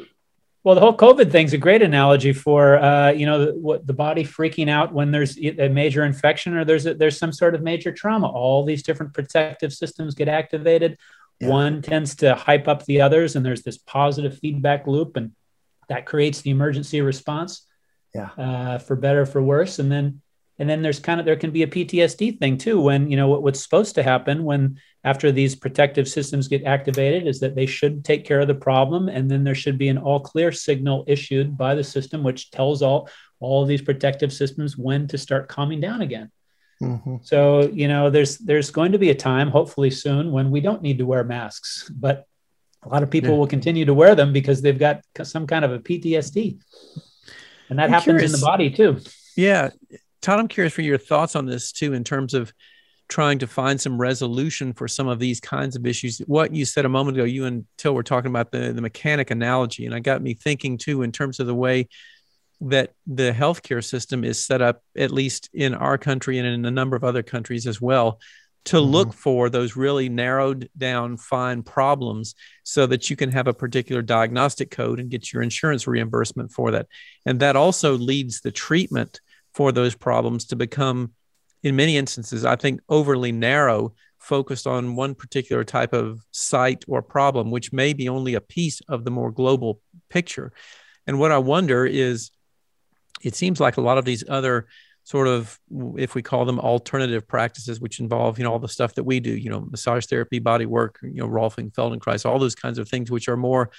[0.63, 3.93] Well, the whole COVID thing's a great analogy for uh, you know the, what the
[3.93, 7.61] body freaking out when there's a major infection or there's a, there's some sort of
[7.61, 8.29] major trauma.
[8.29, 10.97] All these different protective systems get activated.
[11.39, 11.49] Yeah.
[11.49, 15.33] One tends to hype up the others, and there's this positive feedback loop, and
[15.89, 17.67] that creates the emergency response.
[18.15, 20.21] Yeah, uh, for better for worse, and then
[20.59, 23.27] and then there's kind of there can be a PTSD thing too when you know
[23.27, 27.65] what, what's supposed to happen when after these protective systems get activated is that they
[27.65, 31.03] should take care of the problem and then there should be an all clear signal
[31.07, 35.81] issued by the system which tells all all these protective systems when to start calming
[35.81, 36.31] down again
[36.81, 37.17] mm-hmm.
[37.21, 40.81] so you know there's there's going to be a time hopefully soon when we don't
[40.81, 42.25] need to wear masks but
[42.83, 43.37] a lot of people yeah.
[43.37, 46.59] will continue to wear them because they've got some kind of a ptsd
[47.69, 48.33] and that I'm happens curious.
[48.33, 48.99] in the body too
[49.35, 49.71] yeah
[50.23, 52.53] Todd, I'm curious for your thoughts on this too, in terms of
[53.09, 56.19] trying to find some resolution for some of these kinds of issues.
[56.19, 59.31] What you said a moment ago, you and Til were talking about the, the mechanic
[59.31, 61.89] analogy, and I got me thinking too in terms of the way
[62.61, 66.71] that the healthcare system is set up, at least in our country and in a
[66.71, 68.21] number of other countries as well,
[68.63, 68.91] to mm-hmm.
[68.91, 72.33] look for those really narrowed down, fine problems
[72.63, 76.71] so that you can have a particular diagnostic code and get your insurance reimbursement for
[76.71, 76.87] that.
[77.25, 79.19] And that also leads the treatment
[79.53, 81.13] for those problems to become,
[81.61, 87.01] in many instances, I think overly narrow, focused on one particular type of site or
[87.01, 90.53] problem, which may be only a piece of the more global picture.
[91.05, 92.31] And what I wonder is,
[93.21, 94.67] it seems like a lot of these other
[95.05, 95.59] sort of
[95.97, 99.19] if we call them alternative practices which involve you know all the stuff that we
[99.19, 102.87] do you know massage therapy body work you know rolfing feldenkrais all those kinds of
[102.87, 103.69] things which are more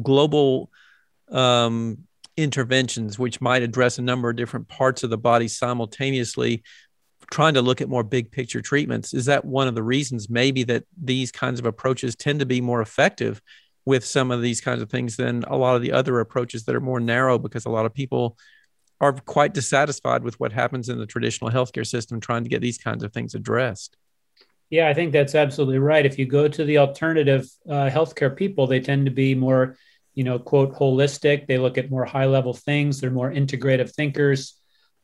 [0.00, 0.70] global
[1.30, 1.98] um,
[2.36, 6.62] interventions which might address a number of different parts of the body simultaneously
[7.30, 9.14] trying to look at more big picture treatments.
[9.14, 12.60] Is that one of the reasons maybe that these kinds of approaches tend to be
[12.60, 13.40] more effective
[13.84, 16.74] with some of these kinds of things than a lot of the other approaches that
[16.74, 17.38] are more narrow?
[17.38, 18.36] Because a lot of people
[19.00, 22.78] are quite dissatisfied with what happens in the traditional healthcare system trying to get these
[22.78, 23.96] kinds of things addressed.
[24.68, 26.06] Yeah i think that's absolutely right.
[26.06, 29.76] If you go to the alternative uh, healthcare people they tend to be more
[30.20, 31.46] you know, quote, holistic.
[31.46, 33.00] They look at more high level things.
[33.00, 34.60] They're more integrative thinkers.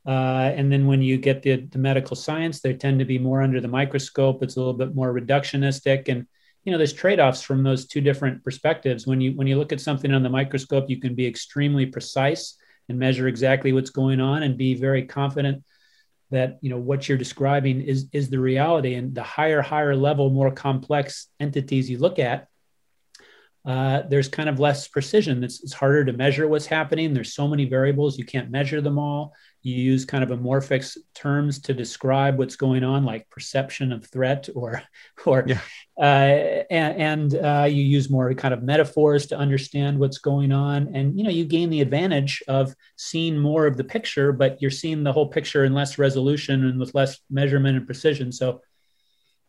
[0.06, 3.40] Uh, and then when you get the, the medical science, they tend to be more
[3.40, 4.42] under the microscope.
[4.42, 6.10] It's a little bit more reductionistic.
[6.10, 6.26] And,
[6.64, 9.06] you know, there's trade-offs from those two different perspectives.
[9.06, 12.54] When you when you look at something on the microscope, you can be extremely precise
[12.90, 15.64] and measure exactly what's going on and be very confident
[16.30, 20.28] that you know what you're describing is is the reality and the higher higher level
[20.28, 22.48] more complex entities you look at
[23.66, 25.42] uh, there's kind of less precision.
[25.42, 27.12] It's, it's, harder to measure what's happening.
[27.12, 29.34] There's so many variables, you can't measure them all.
[29.62, 34.48] You use kind of amorphic terms to describe what's going on, like perception of threat,
[34.54, 34.84] or,
[35.26, 35.58] or, yeah.
[35.98, 40.94] uh, and, and uh, you use more kind of metaphors to understand what's going on.
[40.94, 44.70] And you know, you gain the advantage of seeing more of the picture, but you're
[44.70, 48.30] seeing the whole picture in less resolution and with less measurement and precision.
[48.30, 48.60] So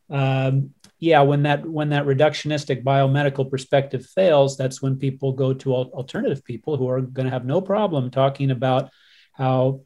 [0.10, 5.76] um, yeah, when that when that reductionistic biomedical perspective fails, that's when people go to
[5.76, 8.90] alternative people who are going to have no problem talking about
[9.34, 9.82] how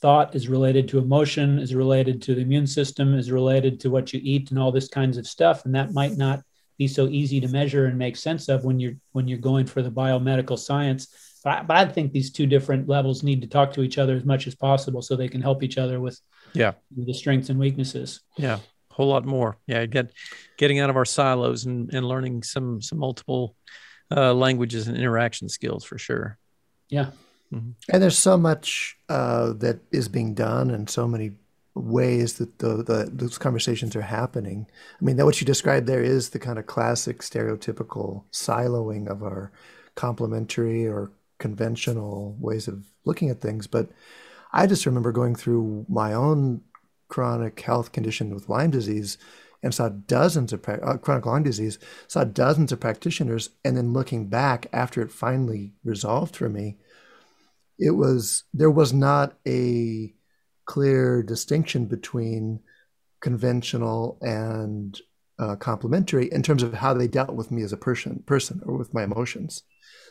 [0.00, 4.12] thought is related to emotion, is related to the immune system, is related to what
[4.12, 5.64] you eat, and all this kinds of stuff.
[5.64, 6.42] And that might not
[6.78, 9.82] be so easy to measure and make sense of when you're when you're going for
[9.82, 11.08] the biomedical science.
[11.44, 14.16] But I, but I think these two different levels need to talk to each other
[14.16, 16.18] as much as possible so they can help each other with
[16.54, 18.20] yeah the strengths and weaknesses.
[18.36, 18.58] Yeah,
[19.00, 19.56] whole lot more.
[19.66, 20.12] Yeah, get
[20.58, 23.56] getting out of our silos and, and learning some some multiple
[24.14, 26.38] uh, languages and interaction skills for sure.
[26.88, 27.10] Yeah.
[27.52, 27.70] Mm-hmm.
[27.92, 31.32] And there's so much uh, that is being done, and so many
[31.74, 34.66] ways that the, the, those conversations are happening.
[35.00, 39.22] I mean, that what you described there is the kind of classic stereotypical siloing of
[39.22, 39.52] our
[39.94, 43.66] complementary or conventional ways of looking at things.
[43.66, 43.88] But
[44.52, 46.62] I just remember going through my own
[47.10, 49.18] chronic health condition with Lyme disease
[49.62, 54.28] and saw dozens of uh, chronic Lyme disease, saw dozens of practitioners, and then looking
[54.28, 56.78] back after it finally resolved for me,
[57.78, 60.14] it was there was not a
[60.64, 62.60] clear distinction between
[63.20, 64.98] conventional and
[65.38, 68.76] uh, complementary in terms of how they dealt with me as a person, person or
[68.76, 69.62] with my emotions.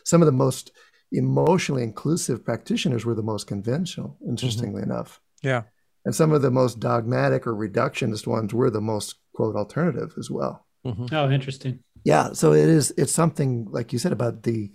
[0.04, 0.72] Some of the most
[1.12, 4.92] emotionally inclusive practitioners were the most conventional, interestingly mm-hmm.
[4.92, 5.20] enough.
[5.42, 5.62] Yeah.
[6.10, 10.28] And some of the most dogmatic or reductionist ones were the most quote alternative as
[10.28, 10.66] well.
[10.84, 11.06] Mm-hmm.
[11.14, 11.84] Oh, interesting.
[12.02, 12.32] Yeah.
[12.32, 14.72] So it is, it's something like you said about the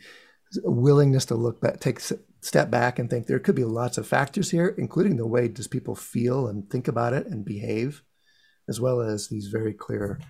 [0.63, 4.49] willingness to look back, take step back and think there could be lots of factors
[4.49, 8.01] here, including the way does people feel and think about it and behave,
[8.69, 10.21] as well as these very clear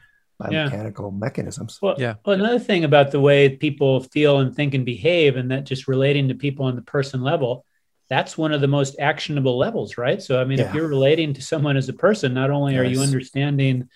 [0.41, 1.19] biomechanical yeah.
[1.19, 1.77] mechanisms.
[1.83, 2.15] Well, yeah.
[2.25, 5.87] Well, another thing about the way people feel and think and behave, and that just
[5.87, 7.63] relating to people on the person level,
[8.09, 10.21] that's one of the most actionable levels, right?
[10.21, 10.69] So, I mean, yeah.
[10.69, 12.81] if you're relating to someone as a person, not only yes.
[12.81, 13.89] are you understanding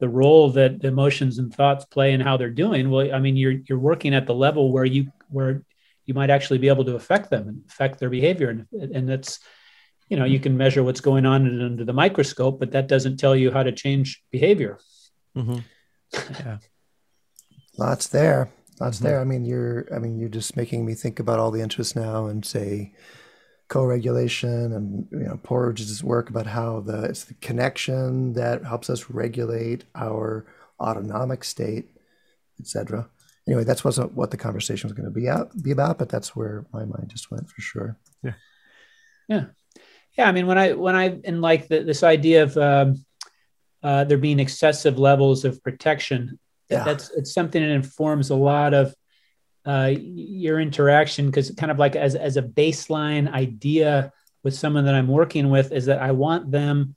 [0.00, 3.56] the role that emotions and thoughts play in how they're doing, well, I mean, you're
[3.66, 5.62] you're working at the level where you where
[6.04, 9.40] you might actually be able to affect them and affect their behavior, and and that's
[10.08, 13.34] you know you can measure what's going on under the microscope, but that doesn't tell
[13.34, 14.78] you how to change behavior.
[15.36, 15.58] Mm-hmm.
[16.12, 16.58] Yeah,
[17.78, 19.06] lots there, lots mm-hmm.
[19.06, 19.20] there.
[19.20, 22.26] I mean, you're I mean, you're just making me think about all the interests now
[22.26, 22.92] and say
[23.68, 29.10] co-regulation and you know Porges' work about how the it's the connection that helps us
[29.10, 30.46] regulate our
[30.80, 31.90] autonomic state,
[32.60, 33.08] etc.
[33.46, 36.34] Anyway, that's wasn't what the conversation was going to be out be about, but that's
[36.34, 37.96] where my mind just went for sure.
[38.22, 38.34] Yeah,
[39.28, 39.44] yeah,
[40.16, 40.28] yeah.
[40.28, 43.04] I mean, when I when I and like the, this idea of um,
[43.82, 46.38] uh, there being excessive levels of protection,
[46.70, 46.84] yeah.
[46.84, 48.94] that's it's something that informs a lot of
[49.66, 54.94] uh, your interaction because kind of like as, as a baseline idea with someone that
[54.94, 56.96] I'm working with is that I want them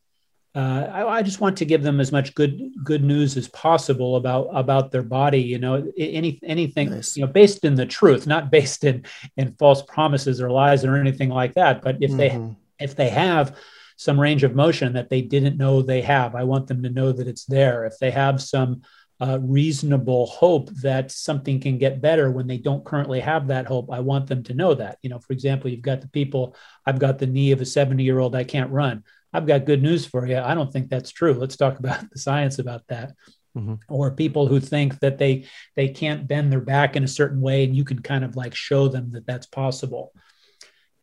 [0.53, 4.17] uh, I, I, just want to give them as much good good news as possible
[4.17, 5.41] about about their body.
[5.41, 7.15] You know, any anything nice.
[7.15, 9.05] you know based in the truth, not based in
[9.37, 11.81] in false promises or lies or anything like that.
[11.81, 12.17] But if mm-hmm.
[12.17, 13.55] they if they have
[13.95, 17.13] some range of motion that they didn't know they have, I want them to know
[17.13, 17.85] that it's there.
[17.85, 18.81] If they have some
[19.21, 23.91] uh, reasonable hope that something can get better when they don't currently have that hope.
[23.91, 24.97] I want them to know that.
[25.03, 26.55] You know, for example, you've got the people,
[26.87, 29.03] I've got the knee of a 70 year old, I can't run.
[29.31, 30.39] I've got good news for you.
[30.39, 31.33] I don't think that's true.
[31.33, 33.13] Let's talk about the science about that.
[33.55, 33.75] Mm-hmm.
[33.89, 37.65] Or people who think that they they can't bend their back in a certain way,
[37.65, 40.13] and you can kind of like show them that that's possible.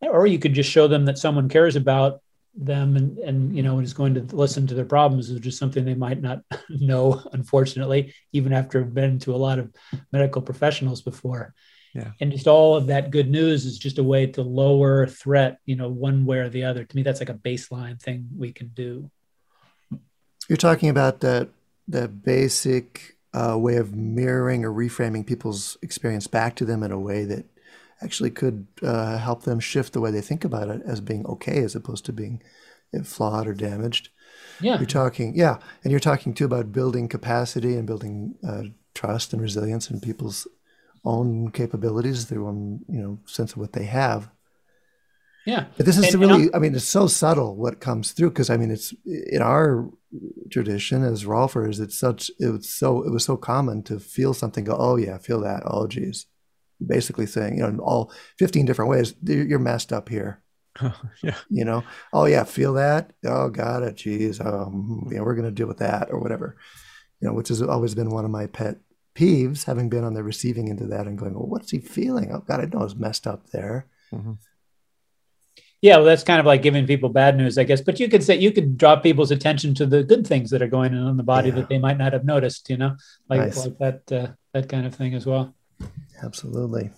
[0.01, 2.23] Or you could just show them that someone cares about
[2.59, 5.85] them and, and you know is going to listen to their problems is just something
[5.85, 9.73] they might not know unfortunately even after have been to a lot of
[10.13, 11.55] medical professionals before.
[11.95, 12.11] Yeah.
[12.21, 15.77] And just all of that good news is just a way to lower threat you
[15.77, 16.85] know one way or the other.
[16.85, 19.11] To me that's like a baseline thing we can do.
[20.49, 21.49] You're talking about that
[21.87, 26.99] that basic uh, way of mirroring or reframing people's experience back to them in a
[26.99, 27.47] way that
[28.03, 31.59] actually could uh, help them shift the way they think about it as being okay
[31.63, 32.41] as opposed to being
[33.05, 34.11] flawed or damaged.
[34.61, 34.77] Yeah.
[34.79, 35.59] You're talking, yeah.
[35.83, 40.47] And you're talking too about building capacity and building uh, trust and resilience in people's
[41.05, 44.31] own capabilities, their own, you know, sense of what they have.
[45.47, 45.67] Yeah.
[45.77, 48.57] But this is and, really, I mean, it's so subtle what comes through because I
[48.57, 49.89] mean, it's in our
[50.51, 54.65] tradition as Rolfers, it's such, it was so, it was so common to feel something,
[54.65, 55.63] go, oh yeah, feel that.
[55.65, 56.27] Oh, geez
[56.85, 60.43] basically saying, you know, in all 15 different ways, you're messed up here.
[61.23, 61.35] yeah.
[61.51, 63.13] You know, oh yeah, feel that.
[63.25, 63.97] Oh, got it.
[63.97, 64.41] Geez.
[64.41, 66.57] Um, you know, we're going to deal with that or whatever,
[67.21, 68.79] you know, which has always been one of my pet
[69.15, 72.31] peeves, having been on the receiving end of that and going, well, what's he feeling?
[72.33, 73.87] Oh God, I know it's messed up there.
[74.13, 74.35] Mm-hmm.
[75.81, 77.81] Yeah, well, that's kind of like giving people bad news, I guess.
[77.81, 80.69] But you could say you could draw people's attention to the good things that are
[80.69, 81.57] going on in the body yeah.
[81.57, 82.69] that they might not have noticed.
[82.69, 82.97] You know,
[83.29, 83.65] like nice.
[83.65, 85.55] like that uh, that kind of thing as well.
[86.23, 86.91] Absolutely.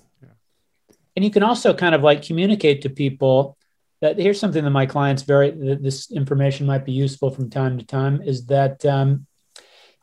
[1.17, 3.57] And you can also kind of like communicate to people
[4.01, 7.85] that here's something that my clients very this information might be useful from time to
[7.85, 9.27] time is that um,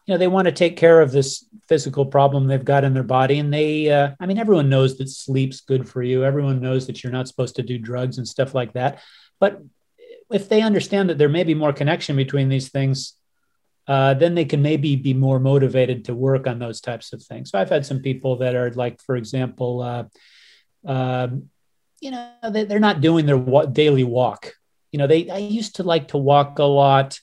[0.05, 3.03] you know they want to take care of this physical problem they've got in their
[3.03, 6.87] body and they uh, i mean everyone knows that sleep's good for you everyone knows
[6.87, 8.99] that you're not supposed to do drugs and stuff like that
[9.39, 9.61] but
[10.31, 13.16] if they understand that there may be more connection between these things
[13.87, 17.51] uh, then they can maybe be more motivated to work on those types of things.
[17.51, 20.03] So I've had some people that are like, for example, uh,
[20.85, 21.29] uh,
[22.01, 24.53] you know, they, are not doing their daily walk.
[24.91, 27.19] You know, they I used to like to walk a lot.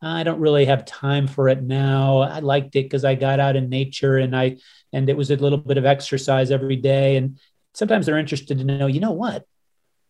[0.00, 2.18] I don't really have time for it now.
[2.18, 4.58] I liked it because I got out in nature and I
[4.92, 7.16] and it was a little bit of exercise every day.
[7.16, 7.38] And
[7.74, 9.44] sometimes they're interested to know, you know what,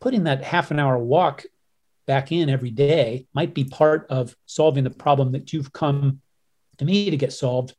[0.01, 1.45] putting that half an hour walk
[2.09, 6.21] back in every day might be part of solving the problem that you've come
[6.79, 7.77] to me to get solved,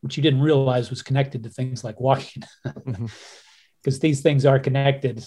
[0.00, 4.00] which you didn't realize was connected to things like walking, because mm-hmm.
[4.00, 5.18] these things are connected.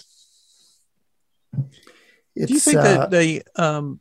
[2.34, 4.00] It's, Do you think uh, that the um,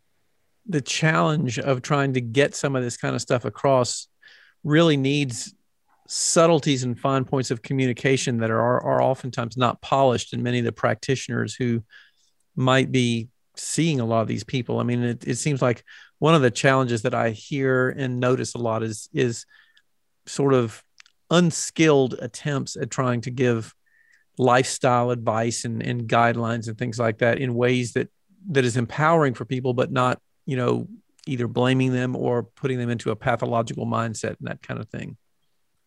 [0.66, 4.08] the challenge of trying to get some of this kind of stuff across
[4.64, 5.54] really needs
[6.08, 10.66] subtleties and fine points of communication that are are oftentimes not polished in many of
[10.66, 11.84] the practitioners who
[12.56, 14.80] might be seeing a lot of these people.
[14.80, 15.84] I mean, it, it seems like
[16.20, 19.46] one of the challenges that I hear and notice a lot is is
[20.26, 20.84] sort of
[21.30, 23.74] unskilled attempts at trying to give
[24.38, 28.10] lifestyle advice and, and guidelines and things like that in ways that
[28.50, 30.88] that is empowering for people, but not you know
[31.28, 35.18] either blaming them or putting them into a pathological mindset and that kind of thing.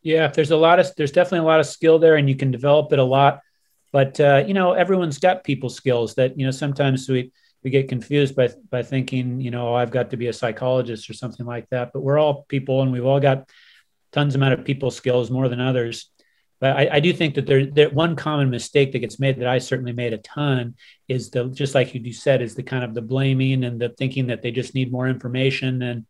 [0.02, 2.50] Yeah, there's a lot of there's definitely a lot of skill there, and you can
[2.50, 3.40] develop it a lot.
[3.90, 7.32] But uh, you know, everyone's got people skills that you know sometimes we
[7.64, 11.08] we get confused by by thinking you know oh, I've got to be a psychologist
[11.10, 11.92] or something like that.
[11.92, 13.48] But we're all people, and we've all got
[14.12, 16.10] tons amount of people skills more than others.
[16.60, 19.48] But I, I do think that there that one common mistake that gets made that
[19.48, 20.76] I certainly made a ton
[21.08, 24.28] is the just like you said is the kind of the blaming and the thinking
[24.28, 26.06] that they just need more information and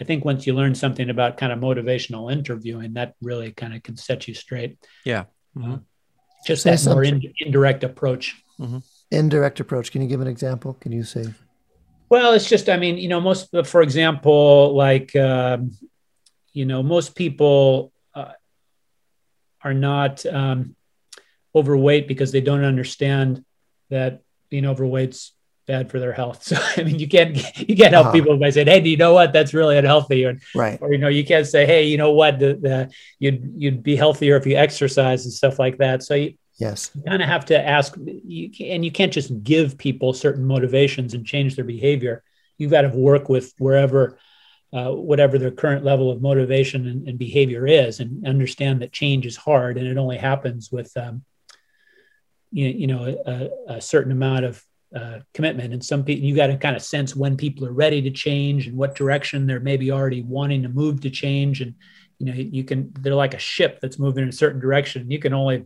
[0.00, 3.82] I think once you learn something about kind of motivational interviewing, that really kind of
[3.82, 4.78] can set you straight.
[5.04, 5.24] Yeah.
[5.56, 5.76] Mm-hmm.
[6.46, 8.40] Just say that more in, indirect approach.
[8.60, 8.78] Mm-hmm.
[9.10, 9.90] Indirect approach.
[9.90, 10.74] Can you give an example?
[10.74, 11.24] Can you say?
[12.08, 15.72] Well, it's just, I mean, you know, most, for example, like, um,
[16.52, 18.32] you know, most people uh,
[19.62, 20.74] are not um,
[21.54, 23.44] overweight because they don't understand
[23.90, 25.32] that being overweight's
[25.68, 26.42] bad for their health.
[26.48, 27.36] So I mean, you can't
[27.68, 28.12] you can't help uh-huh.
[28.12, 29.32] people by saying, "Hey, do you know what?
[29.32, 30.78] That's really unhealthy." Or, right.
[30.80, 32.38] Or you know, you can't say, "Hey, you know what?
[32.38, 36.34] The, the, you'd you'd be healthier if you exercise and stuff like that." So you,
[36.58, 40.44] yes, you kind of have to ask, you and you can't just give people certain
[40.44, 42.22] motivations and change their behavior.
[42.58, 44.18] You've got to work with wherever.
[44.70, 49.24] Uh, whatever their current level of motivation and, and, behavior is, and understand that change
[49.24, 51.24] is hard, and it only happens with, um,
[52.52, 54.62] you, you know, a, a certain amount of
[54.94, 55.72] uh, commitment.
[55.72, 58.66] And some people, you got to kind of sense when people are ready to change
[58.66, 61.62] and what direction they're maybe already wanting to move to change.
[61.62, 61.74] And,
[62.18, 65.10] you know, you can, they're like a ship that's moving in a certain direction.
[65.10, 65.64] You can only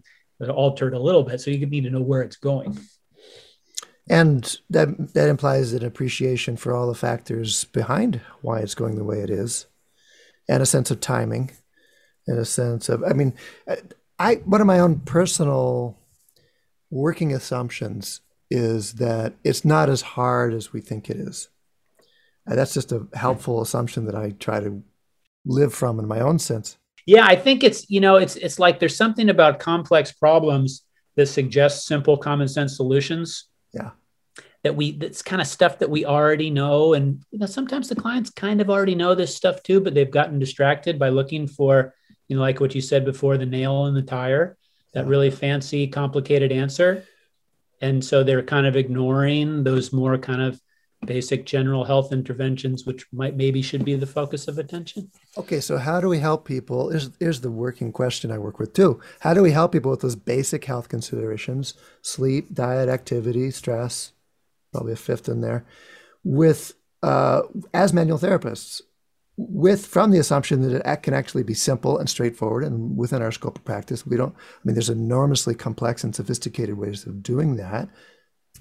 [0.50, 1.40] alter it a little bit.
[1.40, 2.78] So you need to know where it's going.
[4.08, 9.04] And that, that implies an appreciation for all the factors behind why it's going the
[9.04, 9.66] way it is
[10.48, 11.52] and a sense of timing
[12.26, 13.34] and a sense of, I mean,
[14.18, 15.96] I, one of my own personal
[16.90, 18.20] working assumptions
[18.50, 21.48] is that it's not as hard as we think it is.
[22.46, 24.82] And that's just a helpful assumption that I try to
[25.44, 26.76] live from in my own sense.
[27.06, 30.82] Yeah, I think it's you know it's it's like there's something about complex problems
[31.16, 33.46] that suggests simple common sense solutions.
[33.72, 33.90] Yeah.
[34.62, 37.96] That we that's kind of stuff that we already know and you know sometimes the
[37.96, 41.94] clients kind of already know this stuff too but they've gotten distracted by looking for
[42.28, 44.56] you know like what you said before the nail in the tire
[44.94, 47.04] that really fancy complicated answer
[47.80, 50.60] and so they're kind of ignoring those more kind of
[51.06, 55.10] basic general health interventions which might maybe should be the focus of attention?
[55.36, 58.72] Okay so how do we help people Is here's the working question i work with
[58.72, 59.00] too.
[59.20, 64.12] How do we help people with those basic health considerations sleep diet activity stress
[64.72, 65.64] probably a fifth in there
[66.24, 67.42] with uh,
[67.74, 68.80] as manual therapists
[69.36, 73.32] with from the assumption that it can actually be simple and straightforward and within our
[73.32, 74.06] scope of practice?
[74.06, 77.88] We don't i mean there's enormously complex and sophisticated ways of doing that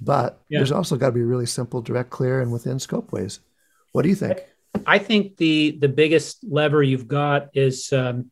[0.02, 0.60] but yeah.
[0.60, 3.40] there's also got to be really simple direct clear and within scope ways
[3.92, 4.44] what do you think
[4.86, 8.32] i think the the biggest lever you've got is um,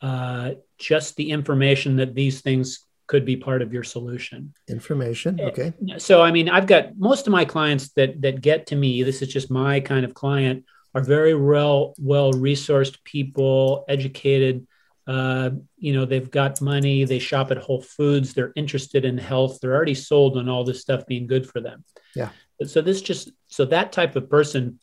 [0.00, 5.72] uh, just the information that these things could be part of your solution information okay
[5.98, 9.22] so i mean i've got most of my clients that that get to me this
[9.22, 10.64] is just my kind of client
[10.96, 14.66] are very well well resourced people, educated.
[15.06, 17.04] Uh, you know, they've got money.
[17.04, 18.34] They shop at Whole Foods.
[18.34, 19.58] They're interested in health.
[19.60, 21.84] They're already sold on all this stuff being good for them.
[22.14, 22.30] Yeah.
[22.64, 24.80] So this just so that type of person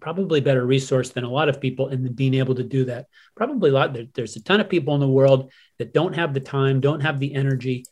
[0.00, 3.06] probably better resource than a lot of people in being able to do that.
[3.36, 3.92] Probably a lot.
[3.92, 7.00] There, there's a ton of people in the world that don't have the time, don't
[7.00, 7.84] have the energy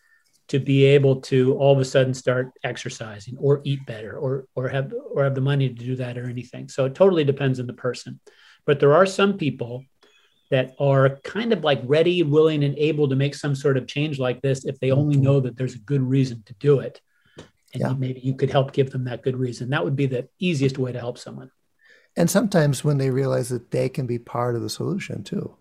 [0.48, 4.68] to be able to all of a sudden start exercising or eat better or or
[4.68, 6.68] have or have the money to do that or anything.
[6.68, 8.20] So it totally depends on the person.
[8.64, 9.84] But there are some people
[10.50, 14.18] that are kind of like ready, willing, and able to make some sort of change
[14.18, 17.00] like this if they only know that there's a good reason to do it.
[17.74, 17.92] And yeah.
[17.92, 19.70] maybe you could help give them that good reason.
[19.70, 21.50] That would be the easiest way to help someone.
[22.16, 25.56] And sometimes when they realize that they can be part of the solution too.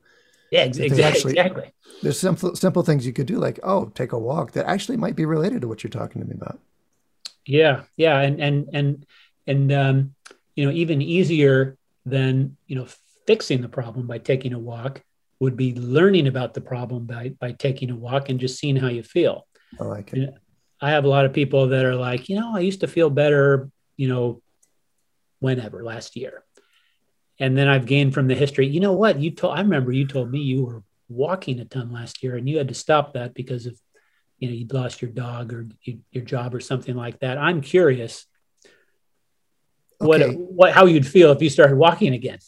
[0.51, 1.03] Yeah, exactly.
[1.03, 1.73] Actually, exactly.
[2.01, 5.15] There's simple simple things you could do, like oh, take a walk that actually might
[5.15, 6.59] be related to what you're talking to me about.
[7.45, 9.05] Yeah, yeah, and and and
[9.47, 10.15] and um,
[10.55, 12.88] you know, even easier than you know
[13.28, 15.01] fixing the problem by taking a walk
[15.39, 18.88] would be learning about the problem by by taking a walk and just seeing how
[18.88, 19.47] you feel.
[19.80, 20.34] I like it.
[20.82, 23.09] I have a lot of people that are like, you know, I used to feel
[23.09, 24.41] better, you know,
[25.39, 26.43] whenever last year
[27.39, 28.67] and then I've gained from the history.
[28.67, 29.19] You know what?
[29.19, 32.47] You told I remember you told me you were walking a ton last year, and
[32.47, 33.80] you had to stop that because of
[34.39, 37.38] you know you'd lost your dog or you, your job or something like that.
[37.38, 38.26] I'm curious
[40.01, 40.07] okay.
[40.07, 42.39] what what how you'd feel if you started walking again.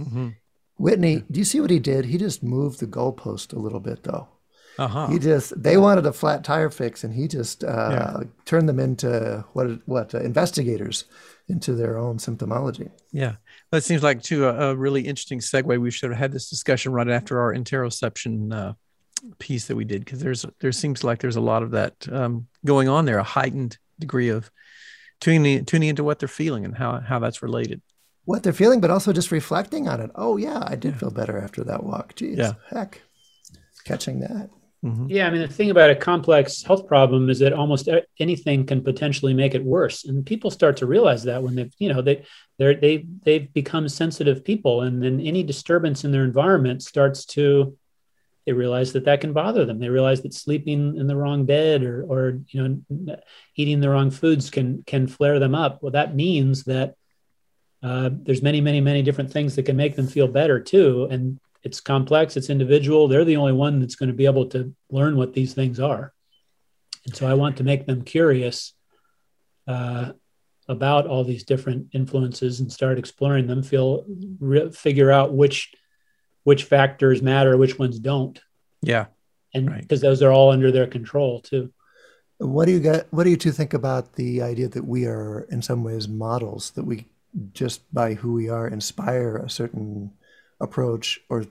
[0.00, 0.28] Mm-hmm.
[0.76, 2.06] Whitney, do you see what he did?
[2.06, 4.28] He just moved the goalpost a little bit, though.
[4.78, 5.06] Uh-huh.
[5.06, 8.20] He just they wanted a flat tire fix, and he just uh, yeah.
[8.44, 11.04] turned them into what what uh, investigators
[11.48, 12.90] into their own symptomology.
[13.12, 13.36] Yeah,
[13.70, 15.80] that seems like too a, a, really interesting segue.
[15.80, 18.72] We should have had this discussion right after our interoception uh,
[19.38, 22.48] piece that we did because there's there seems like there's a lot of that um,
[22.64, 24.50] going on there, a heightened degree of
[25.20, 27.80] tuning tuning into what they're feeling and how how that's related.
[28.24, 30.10] What they're feeling, but also just reflecting on it.
[30.14, 30.98] Oh yeah, I did yeah.
[30.98, 32.14] feel better after that walk.
[32.14, 32.52] Jeez, yeah.
[32.70, 33.02] heck,
[33.84, 34.50] catching that.
[34.84, 35.06] Mm-hmm.
[35.08, 38.82] Yeah, I mean, the thing about a complex health problem is that almost anything can
[38.82, 42.24] potentially make it worse, and people start to realize that when they, you know, they
[42.58, 47.76] they they they've become sensitive people, and then any disturbance in their environment starts to
[48.46, 49.78] they realize that that can bother them.
[49.78, 53.16] They realize that sleeping in the wrong bed or or you know
[53.56, 55.82] eating the wrong foods can can flare them up.
[55.82, 56.94] Well, that means that
[57.84, 61.38] uh, there's many many many different things that can make them feel better too, and
[61.62, 63.08] it's complex, it's individual.
[63.08, 66.14] They're the only one that's going to be able to learn what these things are.
[67.04, 68.72] And so I want to make them curious
[69.66, 70.12] uh,
[70.66, 74.06] about all these different influences and start exploring them, feel
[74.38, 75.74] re- figure out which
[76.44, 78.40] which factors matter, which ones don't.
[78.82, 79.06] Yeah.
[79.52, 80.08] And because right.
[80.08, 81.70] those are all under their control too.
[82.38, 85.46] What do you get what do you two think about the idea that we are
[85.50, 87.06] in some ways models that we
[87.52, 90.12] just by who we are inspire a certain
[90.60, 91.44] approach or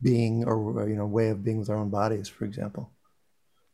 [0.00, 2.90] being or you know way of being with our own bodies for example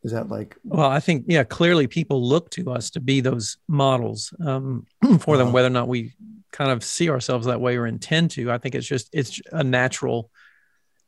[0.03, 3.57] is that like well i think yeah clearly people look to us to be those
[3.67, 4.85] models um,
[5.19, 5.53] for them uh-huh.
[5.53, 6.13] whether or not we
[6.51, 9.63] kind of see ourselves that way or intend to i think it's just it's a
[9.63, 10.29] natural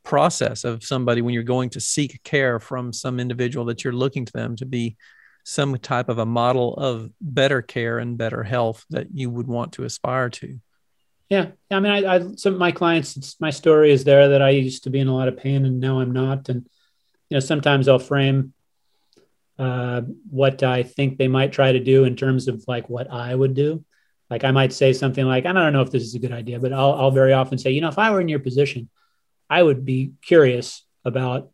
[0.04, 4.26] process of somebody when you're going to seek care from some individual that you're looking
[4.26, 4.98] to them to be
[5.44, 9.74] some type of a model of better care and better health that you would want
[9.74, 10.60] to aspire to?
[11.30, 14.50] Yeah, I mean, I, I some of my clients, my story is there that I
[14.50, 16.68] used to be in a lot of pain and now I'm not, and
[17.30, 18.54] you know, sometimes I'll frame
[19.58, 23.34] uh, what I think they might try to do in terms of like what I
[23.34, 23.86] would do.
[24.30, 26.60] Like I might say something like, I don't know if this is a good idea,
[26.60, 28.90] but I'll, I'll very often say, you know, if I were in your position,
[29.50, 31.52] I would be curious about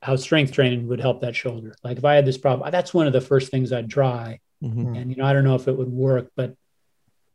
[0.00, 1.74] how strength training would help that shoulder.
[1.82, 4.40] Like if I had this problem, that's one of the first things I'd try.
[4.62, 4.94] Mm-hmm.
[4.94, 6.54] And you know, I don't know if it would work, but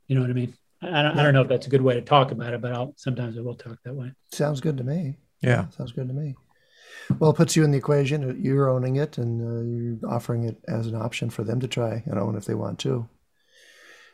[0.08, 0.54] you know what I mean.
[0.82, 2.74] I don't, I don't know if that's a good way to talk about it, but
[2.74, 4.12] I'll sometimes I will talk that way.
[4.32, 5.16] Sounds good to me.
[5.42, 6.36] Yeah, sounds good to me.
[7.20, 8.42] Well, it puts you in the equation.
[8.42, 12.04] You're owning it, and uh, you're offering it as an option for them to try
[12.06, 13.08] and own if they want to.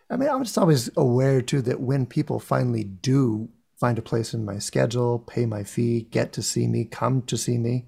[0.09, 4.33] I mean, I'm just always aware too that when people finally do find a place
[4.33, 7.85] in my schedule, pay my fee, get to see me, come to see me,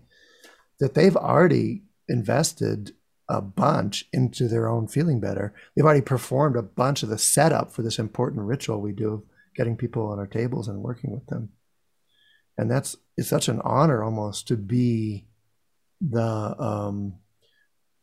[0.81, 2.91] that they've already invested
[3.29, 5.53] a bunch into their own feeling better.
[5.75, 9.23] They've already performed a bunch of the setup for this important ritual we do, of
[9.55, 11.49] getting people on our tables and working with them.
[12.57, 15.27] And that's it's such an honor almost to be
[16.01, 16.21] the
[16.59, 17.13] um,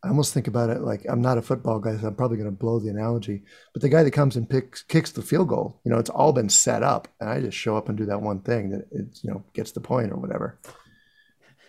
[0.02, 2.48] I almost think about it like I'm not a football guy, so I'm probably going
[2.48, 3.42] to blow the analogy.
[3.72, 6.32] But the guy that comes and picks kicks the field goal, you know, it's all
[6.32, 9.18] been set up, and I just show up and do that one thing that it
[9.22, 10.60] you know gets the point or whatever.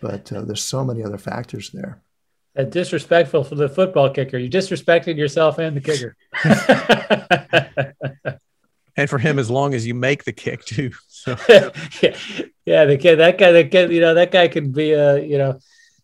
[0.01, 2.01] But uh, there's so many other factors there
[2.65, 4.37] disrespectful for the football kicker.
[4.37, 6.15] You disrespected yourself and the kicker.
[8.95, 10.91] and for him, as long as you make the kick too.
[11.07, 11.37] So.
[11.49, 11.69] yeah,
[12.65, 15.37] yeah, the kid, that guy, that kid, you know, that guy can be a, you
[15.37, 15.59] know,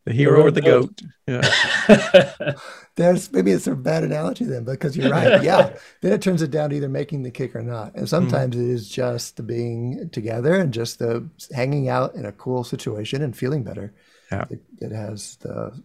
[0.05, 1.01] the hero or the goat.
[1.27, 1.41] goat.
[1.87, 2.53] Yeah.
[2.95, 5.43] There's maybe it's a bad analogy then, because you're right.
[5.43, 5.75] Yeah.
[6.01, 7.95] then it turns it down to either making the kick or not.
[7.95, 8.69] And sometimes mm-hmm.
[8.69, 13.21] it is just the being together and just the hanging out in a cool situation
[13.21, 13.93] and feeling better.
[14.31, 14.45] Yeah.
[14.45, 15.83] That, that has the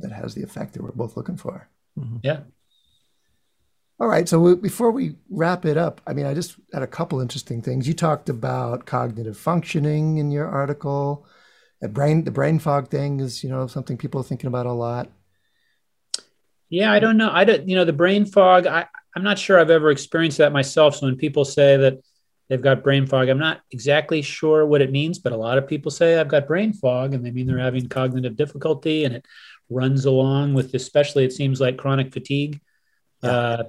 [0.00, 1.68] that has the effect that we're both looking for.
[1.98, 2.16] Mm-hmm.
[2.22, 2.40] Yeah.
[4.00, 4.28] All right.
[4.28, 7.62] So we, before we wrap it up, I mean, I just had a couple interesting
[7.62, 7.88] things.
[7.88, 11.26] You talked about cognitive functioning in your article.
[11.80, 14.72] The brain, the brain fog thing is, you know, something people are thinking about a
[14.72, 15.10] lot.
[16.68, 17.30] Yeah, I don't know.
[17.32, 18.66] I don't, you know, the brain fog.
[18.66, 20.96] I, I'm not sure I've ever experienced that myself.
[20.96, 21.98] So when people say that
[22.48, 25.68] they've got brain fog, I'm not exactly sure what it means, but a lot of
[25.68, 29.26] people say I've got brain fog, and they mean they're having cognitive difficulty, and it
[29.70, 32.60] runs along with especially it seems like chronic fatigue
[33.22, 33.30] yeah.
[33.30, 33.62] uh,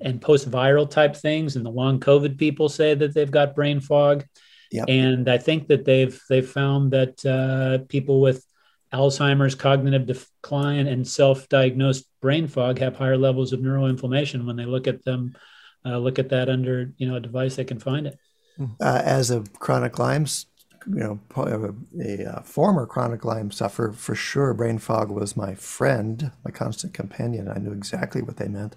[0.00, 4.24] and post-viral type things and the long covid people say that they've got brain fog
[4.70, 4.86] yep.
[4.88, 8.44] and i think that they've they've found that uh, people with
[8.92, 14.86] alzheimer's cognitive decline and self-diagnosed brain fog have higher levels of neuroinflammation when they look
[14.86, 15.34] at them
[15.84, 18.18] uh, look at that under you know a device they can find it
[18.80, 20.46] uh, as a chronic lyme's
[20.86, 25.54] you know, a, a, a, former chronic Lyme sufferer, for sure, brain fog was my
[25.54, 27.48] friend, my constant companion.
[27.48, 28.76] I knew exactly what they meant.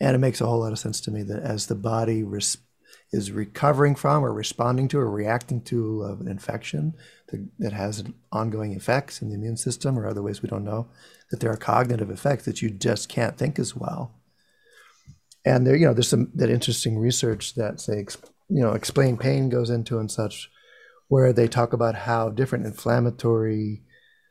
[0.00, 2.58] And it makes a whole lot of sense to me that as the body res-
[3.12, 6.94] is recovering from or responding to or reacting to an infection
[7.28, 10.88] that, that has ongoing effects in the immune system or other ways we don't know,
[11.30, 14.14] that there are cognitive effects that you just can't think as well.
[15.44, 18.06] And there, you know, there's some that interesting research that say,
[18.48, 20.50] you know, explain pain goes into and such,
[21.08, 23.82] where they talk about how different inflammatory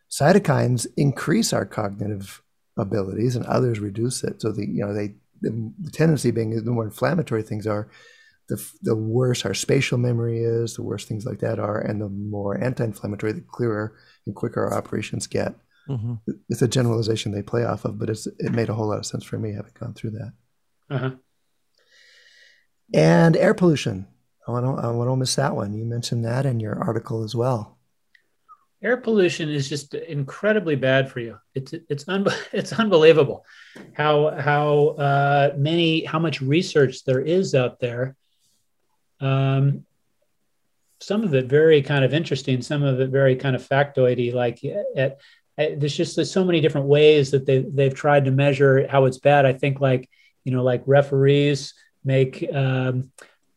[0.09, 2.41] cytokines increase our cognitive
[2.77, 4.41] abilities and others reduce it.
[4.41, 7.89] So the you know they the, tendency being the more inflammatory things are,
[8.49, 12.09] the the worse our spatial memory is, the worse things like that are, and the
[12.09, 13.95] more anti-inflammatory, the clearer
[14.25, 15.55] and quicker our operations get.
[15.87, 16.15] Mm-hmm.
[16.49, 19.05] It's a generalization they play off of, but it's it made a whole lot of
[19.05, 20.33] sense for me having gone through that.
[20.89, 21.11] Uh-huh.
[22.93, 24.07] And air pollution.
[24.47, 25.73] I want to I want to miss that one.
[25.73, 27.79] You mentioned that in your article as well
[28.81, 31.37] air pollution is just incredibly bad for you.
[31.53, 33.45] It's it's un, it's unbelievable
[33.93, 38.15] how how uh, many how much research there is out there.
[39.20, 39.86] Um,
[41.01, 44.34] some of it very kind of interesting, some of it very kind of factoidy.
[44.34, 44.63] Like
[44.95, 45.20] at,
[45.57, 49.05] at, there's just there's so many different ways that they they've tried to measure how
[49.05, 49.45] it's bad.
[49.45, 50.09] I think like
[50.43, 53.11] you know like referees make um,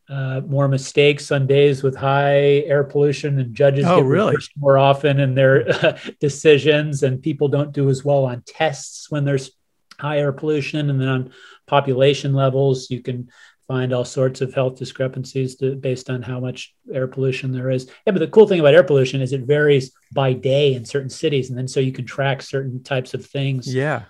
[0.08, 4.36] uh, more mistakes on days with high air pollution, and judges oh, get really?
[4.58, 9.24] more often in their uh, decisions, and people don't do as well on tests when
[9.24, 9.50] there's
[9.98, 11.32] high air pollution, and then on
[11.66, 13.30] population levels, you can
[13.68, 17.86] find all sorts of health discrepancies to, based on how much air pollution there is.
[18.06, 21.10] Yeah, but the cool thing about air pollution is it varies by day in certain
[21.10, 23.72] cities, and then so you can track certain types of things.
[23.72, 24.04] Yeah.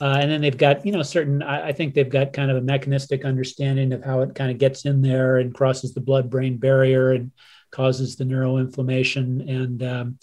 [0.00, 2.58] Uh, and then they've got, you know, certain, I, I, think they've got kind of
[2.58, 6.28] a mechanistic understanding of how it kind of gets in there and crosses the blood
[6.28, 7.32] brain barrier and
[7.70, 9.48] causes the neuroinflammation.
[9.48, 10.18] And um,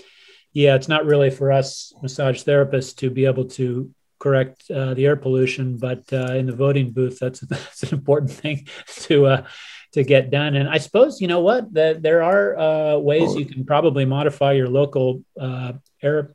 [0.52, 3.90] yeah, it's not really for us massage therapists to be able to
[4.24, 8.32] correct uh, the air pollution, but uh, in the voting booth, that's, that's an important
[8.32, 9.44] thing to, uh,
[9.92, 10.56] to get done.
[10.56, 14.54] And I suppose, you know what, that there are uh, ways you can probably modify
[14.54, 16.34] your local uh, air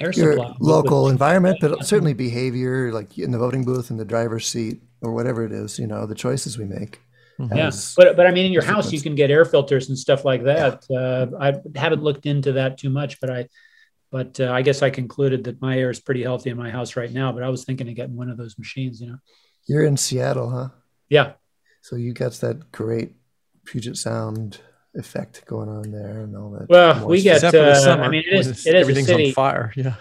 [0.00, 0.54] air your supply.
[0.60, 4.82] local with, environment, but certainly behavior, like in the voting booth, in the driver's seat,
[5.00, 5.78] or whatever it is.
[5.78, 7.00] You know, the choices we make.
[7.38, 7.56] Mm-hmm.
[7.56, 10.24] Yeah, but but I mean, in your house, you can get air filters and stuff
[10.24, 10.84] like that.
[10.88, 10.98] Yeah.
[10.98, 13.48] Uh, I haven't looked into that too much, but I,
[14.12, 16.96] but uh, I guess I concluded that my air is pretty healthy in my house
[16.96, 17.32] right now.
[17.32, 19.00] But I was thinking of getting one of those machines.
[19.00, 19.18] You know,
[19.66, 20.68] you're in Seattle, huh?
[21.08, 21.32] Yeah.
[21.80, 23.14] So you got that great
[23.64, 24.60] Puget Sound
[24.94, 26.68] effect going on there and all that.
[26.68, 27.42] Well, we get.
[27.42, 28.66] Uh, summer, I mean, it is.
[28.66, 29.26] It is everything's a city.
[29.28, 29.72] on fire.
[29.76, 29.94] Yeah.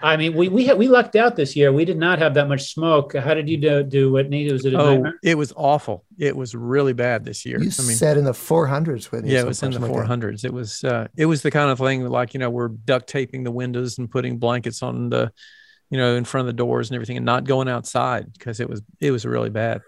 [0.00, 1.72] I mean, we we had, we lucked out this year.
[1.72, 3.14] We did not have that much smoke.
[3.16, 4.50] How did you do, do Whitney?
[4.52, 5.18] Was it a oh, nightmare?
[5.22, 6.04] it was awful.
[6.18, 7.58] It was really bad this year.
[7.58, 9.32] You I mean, said in the 400s, Whitney.
[9.32, 10.44] Yeah, it was in the 400s.
[10.44, 13.44] It was uh, it was the kind of thing like you know we're duct taping
[13.44, 15.32] the windows and putting blankets on the,
[15.88, 18.68] you know, in front of the doors and everything, and not going outside because it
[18.68, 19.80] was it was really bad.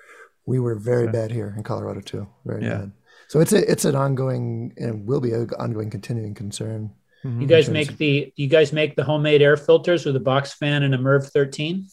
[0.46, 2.26] We were very so, bad here in Colorado too.
[2.46, 2.78] Very yeah.
[2.78, 2.92] bad.
[3.28, 6.92] So it's a it's an ongoing and will be an ongoing continuing concern.
[7.28, 7.42] Mm-hmm.
[7.42, 10.82] You guys make the you guys make the homemade air filters with a box fan
[10.82, 11.86] and a MERV 13?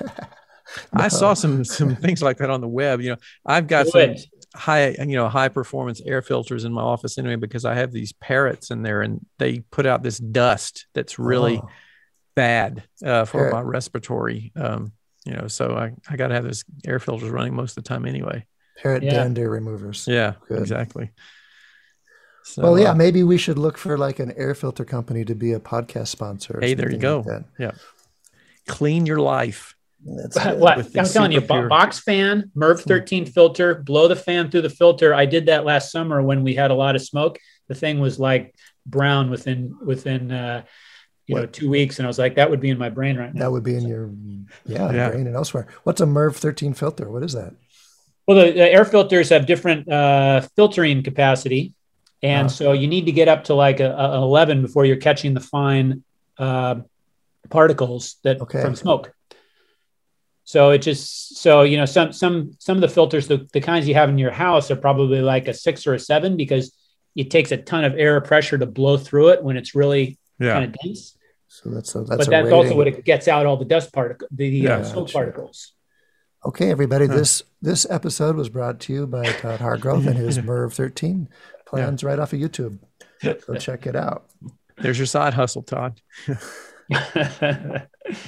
[0.00, 0.08] no.
[0.92, 3.00] I saw some some things like that on the web.
[3.00, 4.16] You know, I've got some
[4.56, 8.12] high you know high performance air filters in my office anyway because I have these
[8.12, 11.68] parrots in there and they put out this dust that's really oh.
[12.34, 13.52] bad uh, for Parrot.
[13.52, 14.50] my respiratory.
[14.56, 14.90] Um,
[15.24, 17.88] you know, so I I got to have this air filters running most of the
[17.88, 18.44] time anyway.
[18.82, 19.12] Parrot yeah.
[19.12, 20.06] dander removers.
[20.08, 20.58] Yeah, Good.
[20.58, 21.12] exactly.
[22.48, 25.34] So, well, yeah, uh, maybe we should look for like an air filter company to
[25.34, 26.58] be a podcast sponsor.
[26.62, 27.22] Hey, there you go.
[27.26, 27.72] Like yeah.
[28.66, 29.74] Clean your life.
[30.02, 31.68] That's what I'm telling you, pure.
[31.68, 35.12] box fan, MERV 13 filter, blow the fan through the filter.
[35.12, 37.38] I did that last summer when we had a lot of smoke.
[37.66, 38.54] The thing was like
[38.86, 40.64] brown within within uh,
[41.26, 41.40] you what?
[41.40, 43.40] know two weeks, and I was like, that would be in my brain right now.
[43.40, 44.10] That would be in your
[44.64, 45.10] yeah, yeah.
[45.10, 45.66] brain and elsewhere.
[45.82, 47.10] What's a MERV 13 filter?
[47.10, 47.52] What is that?
[48.26, 51.74] Well, the, the air filters have different uh, filtering capacity,
[52.22, 52.48] and wow.
[52.48, 55.40] so you need to get up to like a, a 11 before you're catching the
[55.40, 56.02] fine
[56.38, 56.76] uh,
[57.48, 58.60] particles that okay.
[58.60, 59.12] from smoke.
[60.44, 63.86] So it just so you know some some some of the filters the, the kinds
[63.86, 66.74] you have in your house are probably like a six or a seven because
[67.14, 70.54] it takes a ton of air pressure to blow through it when it's really yeah.
[70.54, 71.16] kind of dense.
[71.48, 74.30] So that's a, that's but that's also what it gets out all the dust particles,
[74.32, 75.72] the yeah, uh, smoke particles.
[76.46, 77.06] Okay, everybody.
[77.06, 77.16] Huh.
[77.16, 81.28] This this episode was brought to you by Todd Hargrove and his MERV 13
[81.68, 82.08] plans yeah.
[82.08, 82.78] right off of YouTube.
[83.22, 84.26] So check it out.
[84.78, 86.00] There's your side hustle, Todd.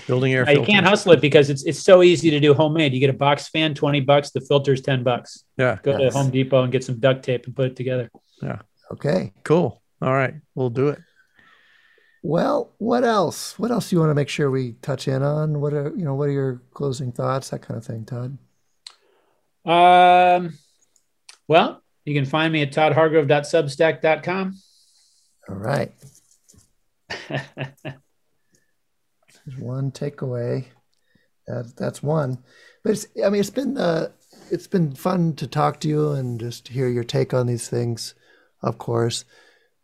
[0.07, 0.51] Building air.
[0.51, 2.93] You can't hustle it because it's it's so easy to do homemade.
[2.93, 4.30] You get a box fan, twenty bucks.
[4.30, 5.45] The filter's ten bucks.
[5.57, 5.78] Yeah.
[5.82, 6.12] Go yes.
[6.12, 8.11] to Home Depot and get some duct tape and put it together.
[8.43, 8.59] Yeah.
[8.93, 9.32] Okay.
[9.45, 9.80] Cool.
[10.03, 10.99] All right, we'll do it.
[12.22, 13.59] Well, what else?
[13.59, 15.61] What else do you want to make sure we touch in on?
[15.61, 16.14] What are you know?
[16.14, 17.51] What are your closing thoughts?
[17.51, 18.38] That kind of thing, Todd.
[19.64, 20.59] Um.
[21.49, 24.54] Well, You can find me at toddhargrove.substack.com.
[25.48, 25.92] All right.
[27.28, 27.46] There's
[29.61, 30.64] one takeaway.
[31.46, 32.42] That, that's one.
[32.82, 34.08] But it's, I mean, it's been uh,
[34.50, 38.16] it's been fun to talk to you and just hear your take on these things,
[38.61, 39.24] of course.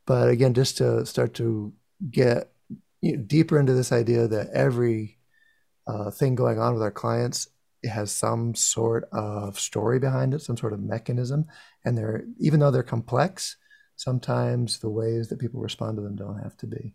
[0.05, 1.72] But again, just to start to
[2.11, 2.51] get
[3.03, 5.18] you know, deeper into this idea that every
[5.87, 7.47] uh, thing going on with our clients
[7.89, 11.47] has some sort of story behind it, some sort of mechanism,
[11.84, 13.57] and they're even though they're complex,
[13.97, 16.95] sometimes the ways that people respond to them don't have to be.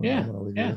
[0.00, 0.76] yeah, yeah.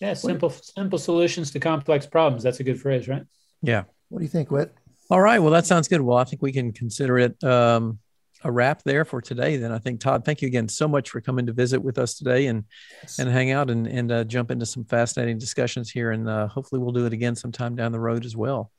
[0.00, 2.42] Yeah, simple simple solutions to complex problems.
[2.42, 3.24] That's a good phrase, right?
[3.62, 3.84] Yeah.
[4.08, 4.74] What do you think, Whit?
[5.10, 5.38] All right.
[5.38, 6.00] Well, that sounds good.
[6.00, 7.98] Well, I think we can consider it um,
[8.44, 9.56] a wrap there for today.
[9.56, 12.14] Then I think Todd, thank you again so much for coming to visit with us
[12.14, 12.64] today and
[13.02, 13.18] yes.
[13.18, 16.10] and hang out and and uh, jump into some fascinating discussions here.
[16.10, 18.70] And uh, hopefully we'll do it again sometime down the road as well.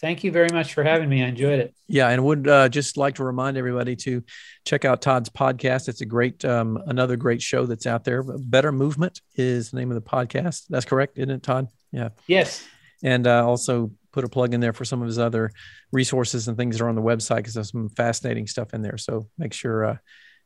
[0.00, 1.22] Thank you very much for having me.
[1.22, 1.74] I enjoyed it.
[1.86, 4.24] Yeah, and would uh, just like to remind everybody to
[4.64, 5.90] check out Todd's podcast.
[5.90, 8.22] It's a great, um, another great show that's out there.
[8.22, 10.64] Better Movement is the name of the podcast.
[10.70, 11.68] That's correct, isn't it, Todd?
[11.92, 12.10] Yeah.
[12.26, 12.66] Yes.
[13.02, 15.50] And uh, also put a plug in there for some of his other
[15.92, 18.98] resources and things that are on the website because there's some fascinating stuff in there.
[18.98, 19.96] So make sure uh,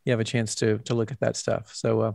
[0.05, 1.73] you have a chance to to look at that stuff.
[1.75, 2.13] So uh,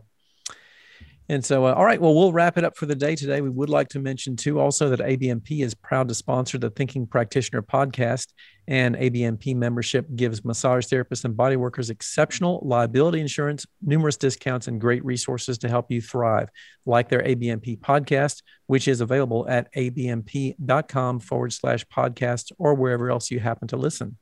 [1.30, 3.40] and so, uh, all right, well, we'll wrap it up for the day today.
[3.40, 7.06] We would like to mention, too, also that ABMP is proud to sponsor the Thinking
[7.06, 8.34] Practitioner podcast,
[8.68, 14.82] and ABMP membership gives massage therapists and body workers exceptional liability insurance, numerous discounts, and
[14.82, 16.50] great resources to help you thrive,
[16.88, 23.30] like their ABMP podcast, which is available at abmp.com forward slash podcast or wherever else
[23.30, 24.18] you happen to listen.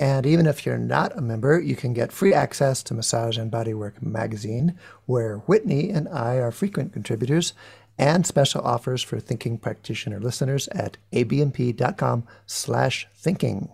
[0.00, 3.52] And even if you're not a member, you can get free access to Massage and
[3.52, 7.52] Bodywork magazine, where Whitney and I are frequent contributors,
[7.98, 13.68] and special offers for thinking practitioner listeners at abmp.com slash thinking.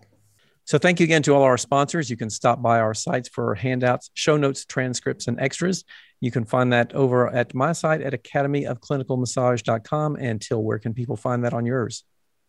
[0.65, 2.11] So thank you again to all our sponsors.
[2.11, 5.85] You can stop by our sites for handouts, show notes, transcripts, and extras.
[6.21, 10.17] You can find that over at my site at academyofclinicalmassage.com.
[10.17, 12.03] And Til, where can people find that on yours?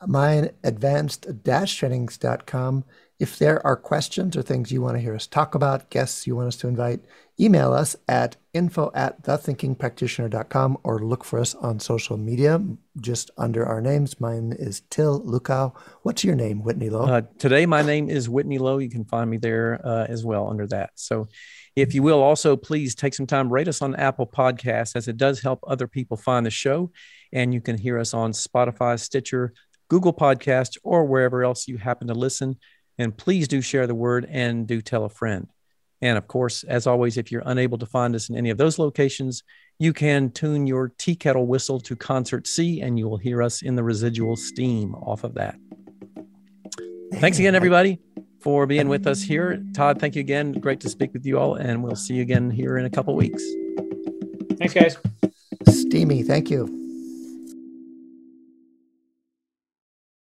[0.08, 2.84] Mine, advanced-trainings.com
[3.20, 6.36] if there are questions or things you want to hear us talk about, guests you
[6.36, 7.00] want us to invite,
[7.40, 12.64] email us at info at thethinkingpractitioner.com or look for us on social media
[13.02, 14.20] just under our names.
[14.20, 15.76] Mine is Til Luchau.
[16.04, 17.06] What's your name, Whitney Lowe?
[17.06, 18.78] Uh, today, my name is Whitney Lowe.
[18.78, 20.92] You can find me there uh, as well under that.
[20.96, 21.28] So
[21.76, 25.18] if you will also please take some time, rate us on Apple Podcasts as it
[25.18, 26.92] does help other people find the show.
[27.34, 29.54] And you can hear us on Spotify, Stitcher,
[29.90, 32.58] Google Podcast, or wherever else you happen to listen.
[32.98, 35.48] And please do share the word and do tell a friend.
[36.02, 38.78] And of course, as always, if you're unable to find us in any of those
[38.78, 39.44] locations,
[39.80, 43.62] you can tune your tea kettle whistle to concert C and you will hear us
[43.62, 45.58] in the residual steam off of that.
[47.16, 48.00] Thanks again, everybody,
[48.42, 49.64] for being with us here.
[49.74, 50.52] Todd, thank you again.
[50.54, 51.56] Great to speak with you all.
[51.56, 53.44] And we'll see you again here in a couple weeks.
[54.58, 54.98] Thanks, guys.
[55.68, 56.24] Steamy.
[56.24, 56.87] Thank you.